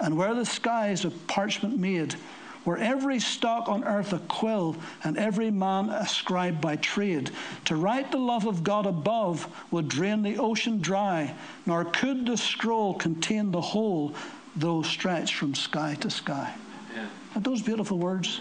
and 0.00 0.16
were 0.16 0.34
the 0.34 0.46
skies 0.46 1.04
of 1.04 1.26
parchment 1.26 1.78
made, 1.78 2.16
were 2.64 2.76
every 2.76 3.18
stock 3.18 3.68
on 3.68 3.84
earth 3.84 4.12
a 4.12 4.18
quill, 4.20 4.76
and 5.02 5.16
every 5.16 5.50
man 5.50 5.88
a 5.88 6.06
scribe 6.06 6.60
by 6.60 6.76
trade. 6.76 7.30
To 7.66 7.76
write 7.76 8.10
the 8.10 8.18
love 8.18 8.46
of 8.46 8.62
God 8.62 8.86
above 8.86 9.48
would 9.70 9.88
drain 9.88 10.22
the 10.22 10.38
ocean 10.38 10.80
dry, 10.80 11.34
nor 11.66 11.84
could 11.86 12.26
the 12.26 12.36
scroll 12.36 12.94
contain 12.94 13.50
the 13.50 13.60
whole, 13.60 14.14
though 14.56 14.82
stretched 14.82 15.34
from 15.34 15.54
sky 15.54 15.96
to 16.00 16.10
sky. 16.10 16.54
Yeah. 16.94 17.06
And 17.34 17.44
those 17.44 17.62
beautiful 17.62 17.98
words 17.98 18.40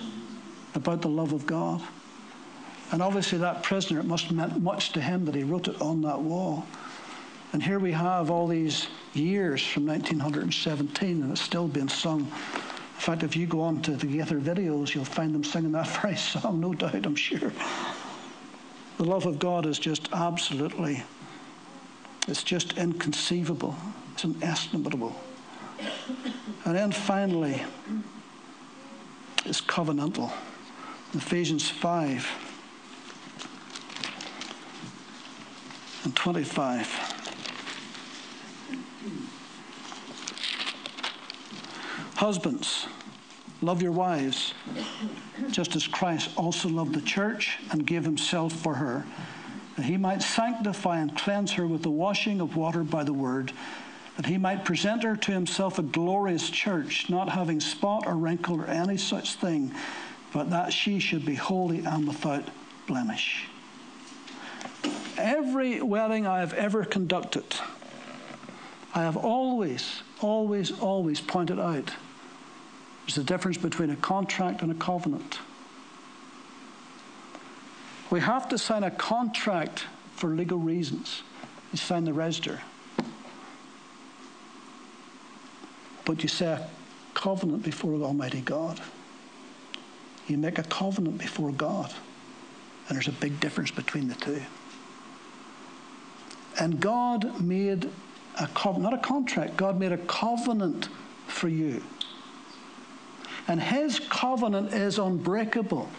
about 0.75 1.01
the 1.01 1.09
love 1.09 1.31
of 1.31 1.45
God. 1.45 1.81
And 2.91 3.01
obviously, 3.01 3.37
that 3.37 3.63
prisoner, 3.63 3.99
it 3.99 4.05
must 4.05 4.25
have 4.25 4.35
meant 4.35 4.61
much 4.61 4.91
to 4.93 5.01
him 5.01 5.25
that 5.25 5.35
he 5.35 5.43
wrote 5.43 5.67
it 5.67 5.79
on 5.79 6.01
that 6.01 6.19
wall. 6.19 6.65
And 7.51 7.63
here 7.63 7.79
we 7.79 7.91
have 7.91 8.29
all 8.29 8.47
these 8.47 8.87
years 9.13 9.65
from 9.65 9.87
1917, 9.87 11.23
and 11.23 11.31
it's 11.31 11.41
still 11.41 11.67
being 11.67 11.89
sung 11.89 12.31
in 12.99 13.03
fact, 13.03 13.23
if 13.23 13.33
you 13.33 13.47
go 13.47 13.61
on 13.61 13.81
to 13.83 13.91
the 13.91 14.05
Gaither 14.05 14.41
videos, 14.41 14.93
you'll 14.93 15.05
find 15.05 15.33
them 15.33 15.41
singing 15.41 15.71
that 15.71 15.87
very 16.01 16.17
song, 16.17 16.59
no 16.59 16.73
doubt, 16.73 17.05
I'm 17.05 17.15
sure. 17.15 17.53
The 18.97 19.05
love 19.05 19.25
of 19.25 19.39
God 19.39 19.65
is 19.65 19.79
just 19.79 20.09
absolutely, 20.11 21.01
it's 22.27 22.43
just 22.43 22.77
inconceivable. 22.77 23.77
It's 24.11 24.25
inestimable. 24.25 25.15
And 26.65 26.75
then 26.75 26.91
finally, 26.91 27.61
it's 29.45 29.61
covenantal. 29.61 30.33
Ephesians 31.13 31.69
5 31.69 32.27
and 36.03 36.13
25. 36.13 37.18
Husbands, 42.19 42.85
love 43.61 43.81
your 43.81 43.93
wives, 43.93 44.53
just 45.51 45.77
as 45.77 45.87
Christ 45.87 46.31
also 46.35 46.67
loved 46.67 46.93
the 46.93 46.99
church 46.99 47.57
and 47.71 47.87
gave 47.87 48.03
himself 48.03 48.51
for 48.51 48.73
her, 48.73 49.05
that 49.77 49.85
he 49.85 49.95
might 49.95 50.21
sanctify 50.21 50.99
and 50.99 51.15
cleanse 51.15 51.53
her 51.53 51.65
with 51.65 51.81
the 51.81 51.89
washing 51.89 52.41
of 52.41 52.57
water 52.57 52.83
by 52.83 53.05
the 53.05 53.13
word, 53.13 53.53
that 54.17 54.25
he 54.25 54.37
might 54.37 54.65
present 54.65 55.03
her 55.03 55.15
to 55.15 55.31
himself 55.31 55.79
a 55.79 55.81
glorious 55.81 56.49
church, 56.49 57.09
not 57.09 57.29
having 57.29 57.61
spot 57.61 58.03
or 58.05 58.17
wrinkle 58.17 58.59
or 58.59 58.65
any 58.65 58.97
such 58.97 59.35
thing, 59.35 59.73
but 60.33 60.49
that 60.49 60.73
she 60.73 60.99
should 60.99 61.25
be 61.25 61.35
holy 61.35 61.85
and 61.85 62.05
without 62.05 62.43
blemish. 62.85 63.45
Every 65.17 65.81
wedding 65.81 66.27
I 66.27 66.41
have 66.41 66.53
ever 66.53 66.83
conducted, 66.83 67.45
I 68.93 69.03
have 69.03 69.15
always, 69.15 70.01
always, 70.19 70.77
always 70.81 71.21
pointed 71.21 71.61
out 71.61 71.93
there's 73.09 73.17
a 73.17 73.23
difference 73.23 73.57
between 73.57 73.89
a 73.89 73.95
contract 73.95 74.61
and 74.61 74.71
a 74.71 74.75
covenant. 74.75 75.39
We 78.11 78.19
have 78.19 78.47
to 78.49 78.57
sign 78.59 78.83
a 78.83 78.91
contract 78.91 79.85
for 80.13 80.29
legal 80.29 80.59
reasons. 80.59 81.23
You 81.71 81.79
sign 81.79 82.05
the 82.05 82.13
register. 82.13 82.61
But 86.05 86.21
you 86.21 86.29
say 86.29 86.45
a 86.45 86.69
covenant 87.15 87.63
before 87.63 87.95
Almighty 87.95 88.41
God. 88.41 88.79
You 90.27 90.37
make 90.37 90.59
a 90.59 90.63
covenant 90.63 91.17
before 91.17 91.51
God. 91.51 91.91
And 92.87 92.95
there's 92.95 93.07
a 93.07 93.11
big 93.11 93.39
difference 93.39 93.71
between 93.71 94.07
the 94.07 94.15
two. 94.15 94.43
And 96.59 96.79
God 96.79 97.41
made 97.41 97.89
a 98.39 98.45
covenant, 98.49 98.83
not 98.83 98.93
a 98.93 99.01
contract, 99.01 99.57
God 99.57 99.79
made 99.79 99.93
a 99.93 99.97
covenant 99.97 100.89
for 101.25 101.49
you. 101.49 101.81
And 103.49 103.59
his 103.59 103.99
covenant 103.99 104.73
is 104.73 104.99
unbreakable. 104.99 105.89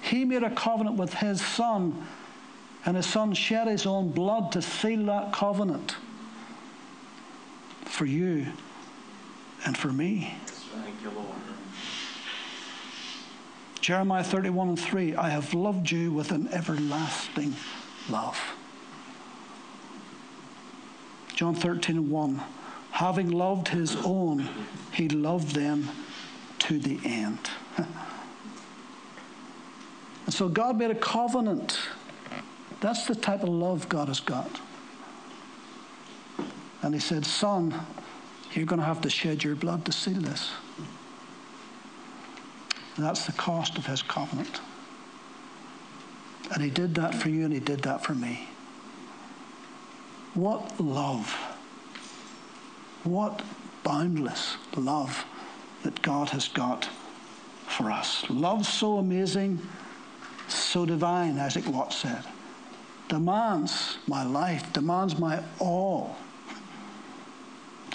He 0.00 0.24
made 0.24 0.42
a 0.42 0.48
covenant 0.48 0.96
with 0.96 1.12
his 1.12 1.44
son, 1.44 2.06
and 2.86 2.96
his 2.96 3.04
son 3.04 3.34
shed 3.34 3.68
his 3.68 3.84
own 3.84 4.08
blood 4.10 4.50
to 4.52 4.62
seal 4.62 5.04
that 5.06 5.34
covenant 5.34 5.96
for 7.84 8.06
you 8.06 8.46
and 9.66 9.76
for 9.76 9.92
me. 9.92 10.34
Thank 10.46 11.02
you, 11.02 11.10
Lord. 11.10 11.28
Jeremiah 13.82 14.24
31 14.24 14.68
and 14.70 14.80
3 14.80 15.16
I 15.16 15.28
have 15.28 15.52
loved 15.52 15.90
you 15.90 16.10
with 16.10 16.32
an 16.32 16.48
everlasting 16.48 17.54
love. 18.08 18.40
John 21.34 21.54
13 21.54 21.96
and 21.98 22.10
1 22.10 22.42
Having 22.94 23.32
loved 23.32 23.66
his 23.66 23.96
own, 24.04 24.48
he 24.92 25.08
loved 25.08 25.52
them 25.52 25.88
to 26.60 26.78
the 26.78 27.00
end. 27.04 27.40
and 27.76 27.88
so 30.28 30.48
God 30.48 30.78
made 30.78 30.92
a 30.92 30.94
covenant. 30.94 31.76
That's 32.80 33.08
the 33.08 33.16
type 33.16 33.42
of 33.42 33.48
love 33.48 33.88
God 33.88 34.06
has 34.06 34.20
got. 34.20 34.60
And 36.82 36.94
he 36.94 37.00
said, 37.00 37.26
Son, 37.26 37.74
you're 38.52 38.64
going 38.64 38.78
to 38.78 38.86
have 38.86 39.00
to 39.00 39.10
shed 39.10 39.42
your 39.42 39.56
blood 39.56 39.84
to 39.86 39.92
seal 39.92 40.20
this. 40.20 40.52
And 42.94 43.04
that's 43.04 43.26
the 43.26 43.32
cost 43.32 43.76
of 43.76 43.86
his 43.86 44.02
covenant. 44.02 44.60
And 46.52 46.62
he 46.62 46.70
did 46.70 46.94
that 46.94 47.12
for 47.12 47.28
you, 47.28 47.44
and 47.44 47.52
he 47.52 47.58
did 47.58 47.80
that 47.80 48.04
for 48.04 48.14
me. 48.14 48.48
What 50.34 50.80
love! 50.80 51.53
What 53.04 53.42
boundless 53.84 54.56
love 54.76 55.24
that 55.84 56.02
God 56.02 56.30
has 56.30 56.48
got 56.48 56.88
for 57.66 57.90
us. 57.90 58.24
Love 58.28 58.66
so 58.66 58.98
amazing, 58.98 59.60
so 60.48 60.84
divine, 60.86 61.38
Isaac 61.38 61.66
Watts 61.68 61.96
said, 61.96 62.24
demands 63.08 63.98
my 64.06 64.24
life, 64.24 64.72
demands 64.72 65.18
my 65.18 65.42
all. 65.58 66.16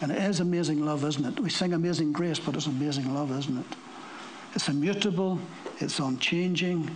And 0.01 0.11
it 0.11 0.17
is 0.17 0.39
amazing 0.39 0.85
love, 0.85 1.03
isn't 1.03 1.25
it? 1.25 1.39
We 1.39 1.49
sing 1.49 1.73
amazing 1.73 2.13
grace, 2.13 2.39
but 2.39 2.55
it's 2.55 2.67
amazing 2.67 3.13
love, 3.13 3.31
isn't 3.31 3.57
it? 3.57 3.65
It's 4.55 4.67
immutable, 4.67 5.39
it's 5.79 5.99
unchanging, 5.99 6.89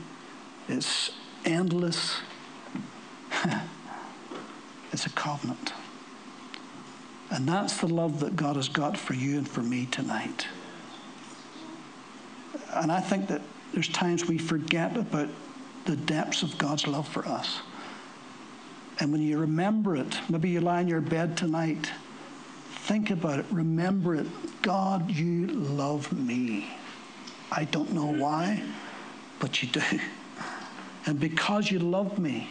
it's 0.68 1.12
endless. 1.46 2.18
it's 4.92 5.06
a 5.06 5.10
covenant. 5.10 5.74
And 7.34 7.48
that's 7.48 7.78
the 7.78 7.88
love 7.88 8.20
that 8.20 8.36
God 8.36 8.58
has 8.58 8.70
got 8.70 8.96
for 8.96 9.16
you 9.16 9.40
and 9.40 9.50
for 9.50 9.64
me 9.64 9.88
tonight. 9.88 10.46
And 12.76 12.92
I 12.92 13.02
think 13.02 13.28
that 13.30 13.42
there's 13.74 13.88
times 13.88 14.28
we 14.28 14.38
forget 14.38 14.96
about 14.96 15.30
the 15.86 15.96
depths 15.96 16.44
of 16.44 16.56
God's 16.60 16.86
love 16.86 17.08
for 17.08 17.28
us. 17.28 17.62
And 19.00 19.12
when 19.12 19.24
you 19.24 19.40
remember 19.40 19.96
it, 19.96 20.20
maybe 20.30 20.52
you 20.52 20.62
lie 20.62 20.82
in 20.82 20.88
your 20.88 21.02
bed 21.02 21.36
tonight, 21.36 21.92
think 22.70 23.10
about 23.10 23.40
it, 23.40 23.48
remember 23.50 24.14
it. 24.14 24.28
God, 24.62 25.10
you 25.10 25.48
love 25.48 26.14
me. 26.14 26.70
I 27.52 27.64
don't 27.64 27.94
know 27.94 28.14
why, 28.14 28.62
but 29.40 29.62
you 29.64 29.70
do. 29.70 29.82
And 31.06 31.20
because 31.20 31.70
you 31.70 31.80
love 31.80 32.18
me, 32.18 32.50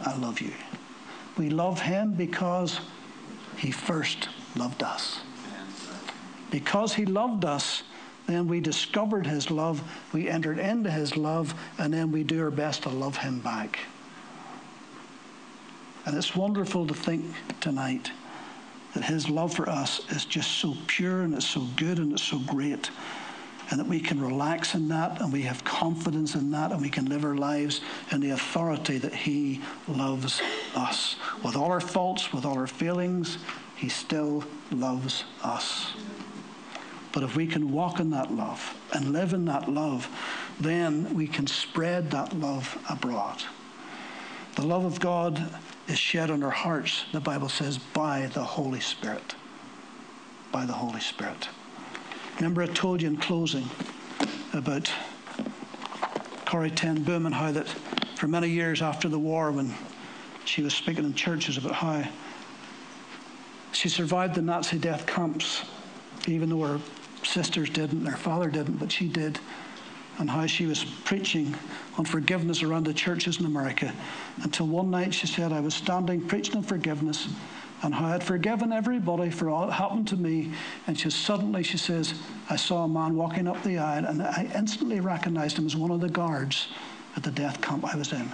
I 0.00 0.16
love 0.16 0.40
you. 0.40 0.52
We 1.38 1.48
love 1.48 1.80
him 1.80 2.14
because 2.14 2.80
he 3.56 3.70
first 3.70 4.28
loved 4.56 4.82
us. 4.82 5.20
Because 6.50 6.94
he 6.94 7.04
loved 7.06 7.44
us, 7.44 7.82
then 8.26 8.48
we 8.48 8.60
discovered 8.60 9.26
his 9.26 9.50
love, 9.50 9.82
we 10.12 10.28
entered 10.28 10.58
into 10.58 10.90
his 10.90 11.16
love, 11.16 11.54
and 11.78 11.92
then 11.92 12.10
we 12.10 12.22
do 12.22 12.42
our 12.42 12.50
best 12.50 12.84
to 12.84 12.88
love 12.88 13.16
him 13.16 13.40
back. 13.40 13.80
And 16.06 16.16
it's 16.16 16.34
wonderful 16.36 16.86
to 16.86 16.94
think 16.94 17.24
tonight 17.60 18.10
that 18.94 19.04
his 19.04 19.28
love 19.28 19.54
for 19.54 19.68
us 19.68 20.00
is 20.10 20.24
just 20.24 20.52
so 20.52 20.76
pure 20.86 21.22
and 21.22 21.34
it's 21.34 21.46
so 21.46 21.66
good 21.76 21.98
and 21.98 22.12
it's 22.12 22.22
so 22.22 22.38
great. 22.38 22.90
And 23.70 23.80
that 23.80 23.86
we 23.86 23.98
can 23.98 24.20
relax 24.20 24.74
in 24.74 24.88
that 24.88 25.20
and 25.20 25.32
we 25.32 25.42
have 25.42 25.64
confidence 25.64 26.34
in 26.34 26.50
that 26.52 26.70
and 26.70 26.80
we 26.80 26.90
can 26.90 27.06
live 27.06 27.24
our 27.24 27.34
lives 27.34 27.80
in 28.12 28.20
the 28.20 28.30
authority 28.30 28.98
that 28.98 29.14
he 29.14 29.60
loves 29.88 30.40
us. 30.76 31.16
With 31.44 31.56
all 31.56 31.70
our 31.70 31.80
faults, 31.80 32.32
with 32.32 32.44
all 32.44 32.58
our 32.58 32.66
failings, 32.66 33.38
he 33.76 33.88
still 33.88 34.44
loves 34.70 35.24
us. 35.42 35.92
But 37.12 37.22
if 37.22 37.36
we 37.36 37.46
can 37.46 37.72
walk 37.72 38.00
in 38.00 38.10
that 38.10 38.32
love 38.32 38.76
and 38.92 39.12
live 39.12 39.32
in 39.32 39.44
that 39.44 39.68
love, 39.68 40.08
then 40.58 41.14
we 41.14 41.26
can 41.26 41.46
spread 41.46 42.10
that 42.10 42.32
love 42.38 42.76
abroad. 42.88 43.44
The 44.56 44.66
love 44.66 44.84
of 44.84 45.00
God 45.00 45.50
is 45.88 45.98
shed 45.98 46.30
on 46.30 46.42
our 46.42 46.50
hearts, 46.50 47.04
the 47.12 47.20
Bible 47.20 47.48
says, 47.48 47.78
by 47.78 48.26
the 48.26 48.42
Holy 48.42 48.80
Spirit. 48.80 49.34
By 50.50 50.64
the 50.64 50.72
Holy 50.72 51.00
Spirit. 51.00 51.48
Remember, 52.36 52.62
I 52.62 52.66
told 52.66 53.02
you 53.02 53.08
in 53.08 53.16
closing 53.16 53.68
about 54.52 54.90
Corrie 56.46 56.70
Ten 56.70 57.02
Boom 57.02 57.26
and 57.26 57.34
how 57.34 57.52
that 57.52 57.68
for 58.16 58.28
many 58.28 58.48
years 58.48 58.80
after 58.80 59.08
the 59.08 59.18
war, 59.18 59.50
when 59.50 59.74
she 60.44 60.62
was 60.62 60.74
speaking 60.74 61.04
in 61.04 61.14
churches 61.14 61.56
about 61.56 61.72
how 61.72 62.04
she 63.72 63.88
survived 63.88 64.34
the 64.34 64.42
Nazi 64.42 64.78
death 64.78 65.06
camps, 65.06 65.64
even 66.26 66.48
though 66.48 66.60
her 66.60 66.80
sisters 67.22 67.70
didn't, 67.70 68.06
her 68.06 68.16
father 68.16 68.50
didn't, 68.50 68.76
but 68.78 68.92
she 68.92 69.08
did, 69.08 69.38
and 70.18 70.30
how 70.30 70.46
she 70.46 70.66
was 70.66 70.84
preaching 70.84 71.54
on 71.98 72.04
forgiveness 72.04 72.62
around 72.62 72.84
the 72.84 72.94
churches 72.94 73.40
in 73.40 73.46
America. 73.46 73.92
Until 74.42 74.66
one 74.66 74.90
night 74.90 75.12
she 75.12 75.26
said, 75.26 75.52
I 75.52 75.60
was 75.60 75.74
standing 75.74 76.26
preaching 76.26 76.56
on 76.56 76.62
forgiveness 76.62 77.28
and 77.82 77.94
how 77.94 78.06
I 78.06 78.10
had 78.12 78.24
forgiven 78.24 78.72
everybody 78.72 79.30
for 79.30 79.50
all 79.50 79.66
that 79.66 79.72
happened 79.72 80.08
to 80.08 80.16
me. 80.16 80.52
And 80.86 80.98
she 80.98 81.10
suddenly, 81.10 81.62
she 81.62 81.76
says, 81.76 82.14
I 82.48 82.56
saw 82.56 82.84
a 82.84 82.88
man 82.88 83.16
walking 83.16 83.46
up 83.46 83.62
the 83.62 83.78
aisle 83.78 84.06
and 84.06 84.22
I 84.22 84.50
instantly 84.54 85.00
recognized 85.00 85.58
him 85.58 85.66
as 85.66 85.76
one 85.76 85.90
of 85.90 86.00
the 86.00 86.08
guards 86.08 86.68
at 87.16 87.22
the 87.22 87.30
death 87.30 87.60
camp 87.60 87.84
I 87.84 87.96
was 87.96 88.12
in. 88.12 88.30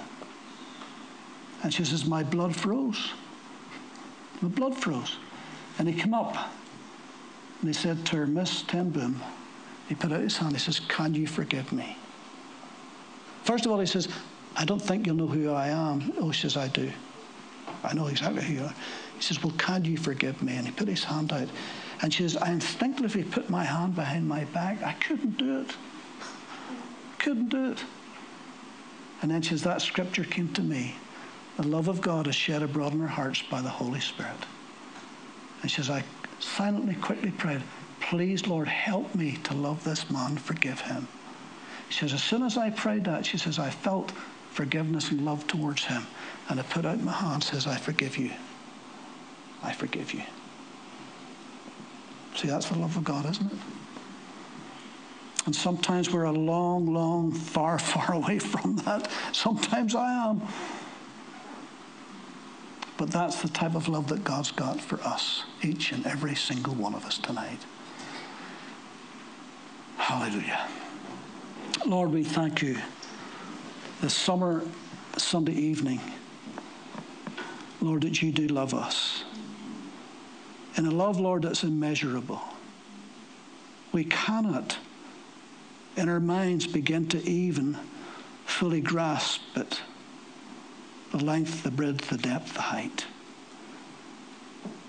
And 1.63 1.73
she 1.73 1.85
says, 1.85 2.05
My 2.05 2.23
blood 2.23 2.57
froze. 2.57 3.13
My 4.41 4.49
blood 4.49 4.77
froze. 4.77 5.17
And 5.79 5.89
he 5.89 5.95
came 5.95 6.15
up 6.15 6.37
and 7.61 7.69
he 7.69 7.73
said 7.75 8.05
to 8.07 8.17
her, 8.17 8.27
Miss 8.27 8.63
Ten 8.63 8.91
Boom, 8.91 9.23
he 9.89 9.95
put 9.95 10.13
out 10.13 10.21
his 10.21 10.37
hand, 10.37 10.53
he 10.53 10.59
says, 10.59 10.81
Can 10.81 11.15
you 11.15 11.27
forgive 11.27 11.73
me? 11.73 11.97
First 13.45 13.67
of 13.67 13.73
all, 13.73 13.81
he 13.81 13.87
says, 13.87 14.09
I 14.57 14.65
don't 14.65 14.81
think 14.81 15.07
you'll 15.07 15.17
know 15.17 15.27
who 15.27 15.51
I 15.51 15.69
am. 15.69 16.13
Oh, 16.19 16.33
she 16.33 16.43
says, 16.43 16.57
I 16.57 16.69
do. 16.69 16.91
I 17.83 17.95
know 17.95 18.09
exactly 18.09 18.43
who 18.43 18.55
you 18.55 18.65
are. 18.65 18.75
He 19.17 19.23
says, 19.23 19.43
Well, 19.43 19.55
can 19.59 19.85
you 19.85 19.97
forgive 19.97 20.43
me? 20.43 20.57
And 20.57 20.67
he 20.67 20.73
put 20.73 20.89
his 20.89 21.05
hand 21.05 21.33
out. 21.33 21.49
And 22.03 22.13
she 22.13 22.23
says, 22.23 22.37
I 22.37 22.51
instinctively 22.51 23.25
put 23.25 23.51
my 23.51 23.65
hand 23.65 23.95
behind 23.95 24.27
my 24.27 24.45
back. 24.45 24.83
I 24.83 24.93
couldn't 24.95 25.37
do 25.37 25.61
it. 25.61 25.77
Couldn't 27.19 27.51
do 27.51 27.73
it. 27.73 27.85
And 29.21 29.31
then 29.31 29.43
she 29.43 29.51
says, 29.51 29.63
That 29.65 29.83
scripture 29.83 30.25
came 30.25 30.53
to 30.55 30.63
me. 30.63 30.95
The 31.61 31.69
love 31.69 31.89
of 31.89 32.01
God 32.01 32.27
is 32.27 32.35
shed 32.35 32.63
abroad 32.63 32.95
in 32.95 33.03
our 33.03 33.07
hearts 33.07 33.43
by 33.43 33.61
the 33.61 33.69
Holy 33.69 34.01
Spirit. 34.01 34.47
And 35.61 35.71
she 35.71 35.77
says, 35.77 35.91
I 35.91 36.05
silently, 36.39 36.95
quickly 36.95 37.33
prayed, 37.33 37.61
Please, 38.01 38.47
Lord, 38.47 38.67
help 38.67 39.15
me 39.15 39.37
to 39.45 39.53
love 39.53 39.85
this 39.85 40.11
man, 40.11 40.39
forgive 40.39 40.81
him. 40.81 41.07
She 41.91 41.99
says, 41.99 42.15
As 42.15 42.23
soon 42.23 42.45
as 42.45 42.57
I 42.57 42.71
prayed 42.71 43.05
that, 43.05 43.27
she 43.27 43.37
says, 43.37 43.59
I 43.59 43.69
felt 43.69 44.11
forgiveness 44.53 45.11
and 45.11 45.27
love 45.27 45.47
towards 45.47 45.85
him. 45.85 46.07
And 46.49 46.59
I 46.59 46.63
put 46.63 46.87
out 46.87 46.99
my 47.03 47.13
hand, 47.13 47.45
says, 47.45 47.67
I 47.67 47.77
forgive 47.77 48.17
you. 48.17 48.31
I 49.63 49.73
forgive 49.73 50.15
you. 50.15 50.23
See, 52.37 52.49
that's 52.49 52.71
the 52.71 52.79
love 52.79 52.97
of 52.97 53.05
God, 53.05 53.29
isn't 53.29 53.53
it? 53.53 53.59
And 55.45 55.55
sometimes 55.55 56.11
we're 56.11 56.25
a 56.25 56.33
long, 56.33 56.87
long, 56.87 57.33
far, 57.33 57.79
far 57.79 58.15
away 58.15 58.39
from 58.39 58.77
that. 58.77 59.11
Sometimes 59.33 59.95
I 59.95 60.31
am. 60.31 60.41
But 63.01 63.13
that's 63.13 63.41
the 63.41 63.49
type 63.49 63.75
of 63.75 63.89
love 63.89 64.09
that 64.09 64.25
God's 64.25 64.51
got 64.51 64.79
for 64.79 65.01
us, 65.01 65.45
each 65.63 65.91
and 65.91 66.07
every 66.07 66.35
single 66.35 66.75
one 66.75 66.95
of 66.95 67.07
us 67.07 67.17
tonight. 67.17 67.61
Hallelujah. 69.97 70.69
Lord, 71.87 72.13
we 72.13 72.25
thank 72.25 72.61
you 72.61 72.77
this 74.03 74.13
summer 74.13 74.63
Sunday 75.17 75.55
evening, 75.55 76.03
Lord, 77.81 78.03
that 78.03 78.21
you 78.21 78.33
do 78.33 78.49
love 78.49 78.75
us 78.75 79.25
in 80.77 80.85
a 80.85 80.91
love, 80.91 81.19
Lord, 81.19 81.45
that's 81.45 81.65
immeasurable. 81.65 82.43
We 83.93 84.05
cannot, 84.05 84.77
in 85.97 86.11
our 86.11 86.21
minds, 86.21 86.67
begin 86.67 87.09
to 87.09 87.27
even 87.27 87.79
fully 88.45 88.83
grasp 88.83 89.41
it 89.57 89.81
the 91.11 91.25
length, 91.25 91.63
the 91.63 91.71
breadth, 91.71 92.09
the 92.09 92.19
depth, 92.19 92.55
the 92.55 92.63
height. 92.63 93.07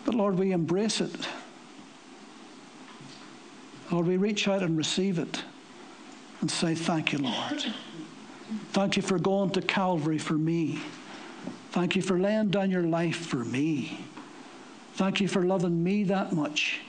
But 0.05 0.15
Lord, 0.15 0.37
we 0.37 0.51
embrace 0.51 1.01
it. 1.01 1.27
Lord, 3.91 4.07
we 4.07 4.17
reach 4.17 4.47
out 4.47 4.63
and 4.63 4.77
receive 4.77 5.19
it 5.19 5.43
and 6.39 6.49
say, 6.49 6.75
Thank 6.75 7.13
you, 7.13 7.19
Lord. 7.19 7.65
Thank 8.71 8.97
you 8.97 9.01
for 9.01 9.19
going 9.19 9.49
to 9.51 9.61
Calvary 9.61 10.17
for 10.17 10.33
me. 10.33 10.79
Thank 11.71 11.95
you 11.95 12.01
for 12.01 12.19
laying 12.19 12.49
down 12.49 12.69
your 12.69 12.83
life 12.83 13.15
for 13.15 13.45
me. 13.45 13.99
Thank 14.95 15.21
you 15.21 15.27
for 15.27 15.43
loving 15.43 15.83
me 15.83 16.03
that 16.05 16.33
much 16.33 16.81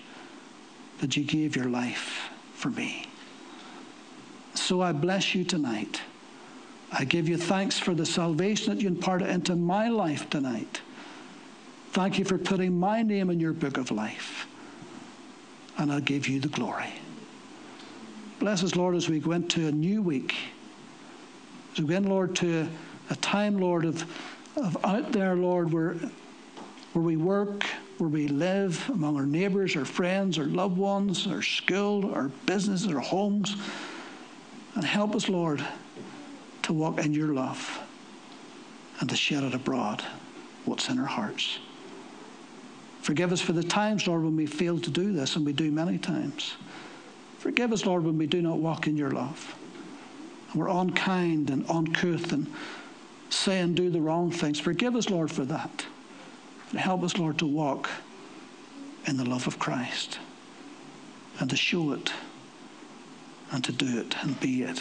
that 1.00 1.16
you 1.16 1.24
gave 1.24 1.54
your 1.54 1.66
life 1.66 2.30
for 2.54 2.70
me. 2.70 3.06
So 4.54 4.80
I 4.80 4.92
bless 4.92 5.34
you 5.34 5.44
tonight. 5.44 6.00
I 6.92 7.04
give 7.04 7.28
you 7.28 7.38
thanks 7.38 7.78
for 7.78 7.94
the 7.94 8.04
salvation 8.04 8.74
that 8.74 8.82
you 8.82 8.88
imparted 8.88 9.28
into 9.28 9.56
my 9.56 9.88
life 9.88 10.28
tonight. 10.28 10.82
Thank 11.92 12.18
you 12.18 12.24
for 12.24 12.36
putting 12.36 12.78
my 12.78 13.02
name 13.02 13.30
in 13.30 13.40
your 13.40 13.52
book 13.52 13.78
of 13.78 13.90
life. 13.90 14.46
And 15.78 15.90
I'll 15.90 16.00
give 16.00 16.28
you 16.28 16.38
the 16.38 16.48
glory. 16.48 16.92
Bless 18.40 18.62
us, 18.62 18.76
Lord, 18.76 18.94
as 18.94 19.08
we 19.08 19.20
go 19.20 19.32
into 19.32 19.68
a 19.68 19.72
new 19.72 20.02
week. 20.02 20.34
As 21.72 21.80
we 21.80 21.86
go 21.86 21.94
in, 21.94 22.08
Lord, 22.08 22.36
to 22.36 22.68
a 23.08 23.16
time, 23.16 23.58
Lord, 23.58 23.84
of, 23.86 24.04
of 24.56 24.76
out 24.84 25.12
there, 25.12 25.34
Lord, 25.34 25.72
where, 25.72 25.94
where 26.92 27.02
we 27.02 27.16
work, 27.16 27.64
where 27.98 28.10
we 28.10 28.28
live, 28.28 28.86
among 28.90 29.16
our 29.16 29.26
neighbours, 29.26 29.76
our 29.76 29.84
friends, 29.84 30.38
our 30.38 30.44
loved 30.44 30.76
ones, 30.76 31.26
our 31.26 31.42
school, 31.42 32.12
our 32.12 32.28
businesses, 32.46 32.92
our 32.92 33.00
homes. 33.00 33.56
And 34.74 34.84
help 34.84 35.14
us, 35.14 35.28
Lord, 35.28 35.64
to 36.62 36.72
walk 36.72 37.04
in 37.04 37.12
your 37.12 37.28
love 37.28 37.80
and 39.00 39.10
to 39.10 39.16
shed 39.16 39.42
it 39.42 39.54
abroad 39.54 40.02
what's 40.64 40.88
in 40.88 40.98
our 40.98 41.06
hearts. 41.06 41.58
Forgive 43.00 43.32
us 43.32 43.40
for 43.40 43.52
the 43.52 43.64
times, 43.64 44.06
Lord, 44.06 44.22
when 44.22 44.36
we 44.36 44.46
fail 44.46 44.78
to 44.78 44.90
do 44.90 45.12
this, 45.12 45.34
and 45.34 45.44
we 45.44 45.52
do 45.52 45.72
many 45.72 45.98
times. 45.98 46.54
Forgive 47.38 47.72
us, 47.72 47.84
Lord, 47.84 48.04
when 48.04 48.16
we 48.16 48.28
do 48.28 48.40
not 48.40 48.58
walk 48.58 48.86
in 48.86 48.96
your 48.96 49.10
love. 49.10 49.56
And 50.52 50.60
we're 50.60 50.68
unkind 50.68 51.50
and 51.50 51.68
uncouth 51.68 52.32
and 52.32 52.46
say 53.28 53.58
and 53.58 53.74
do 53.74 53.90
the 53.90 54.00
wrong 54.00 54.30
things. 54.30 54.60
Forgive 54.60 54.94
us, 54.94 55.10
Lord, 55.10 55.32
for 55.32 55.44
that. 55.46 55.84
And 56.70 56.78
help 56.78 57.02
us, 57.02 57.18
Lord, 57.18 57.38
to 57.38 57.46
walk 57.46 57.90
in 59.06 59.16
the 59.16 59.28
love 59.28 59.48
of 59.48 59.58
Christ 59.58 60.20
and 61.40 61.50
to 61.50 61.56
show 61.56 61.92
it 61.92 62.12
and 63.50 63.64
to 63.64 63.72
do 63.72 63.98
it 63.98 64.14
and 64.22 64.38
be 64.38 64.62
it 64.62 64.80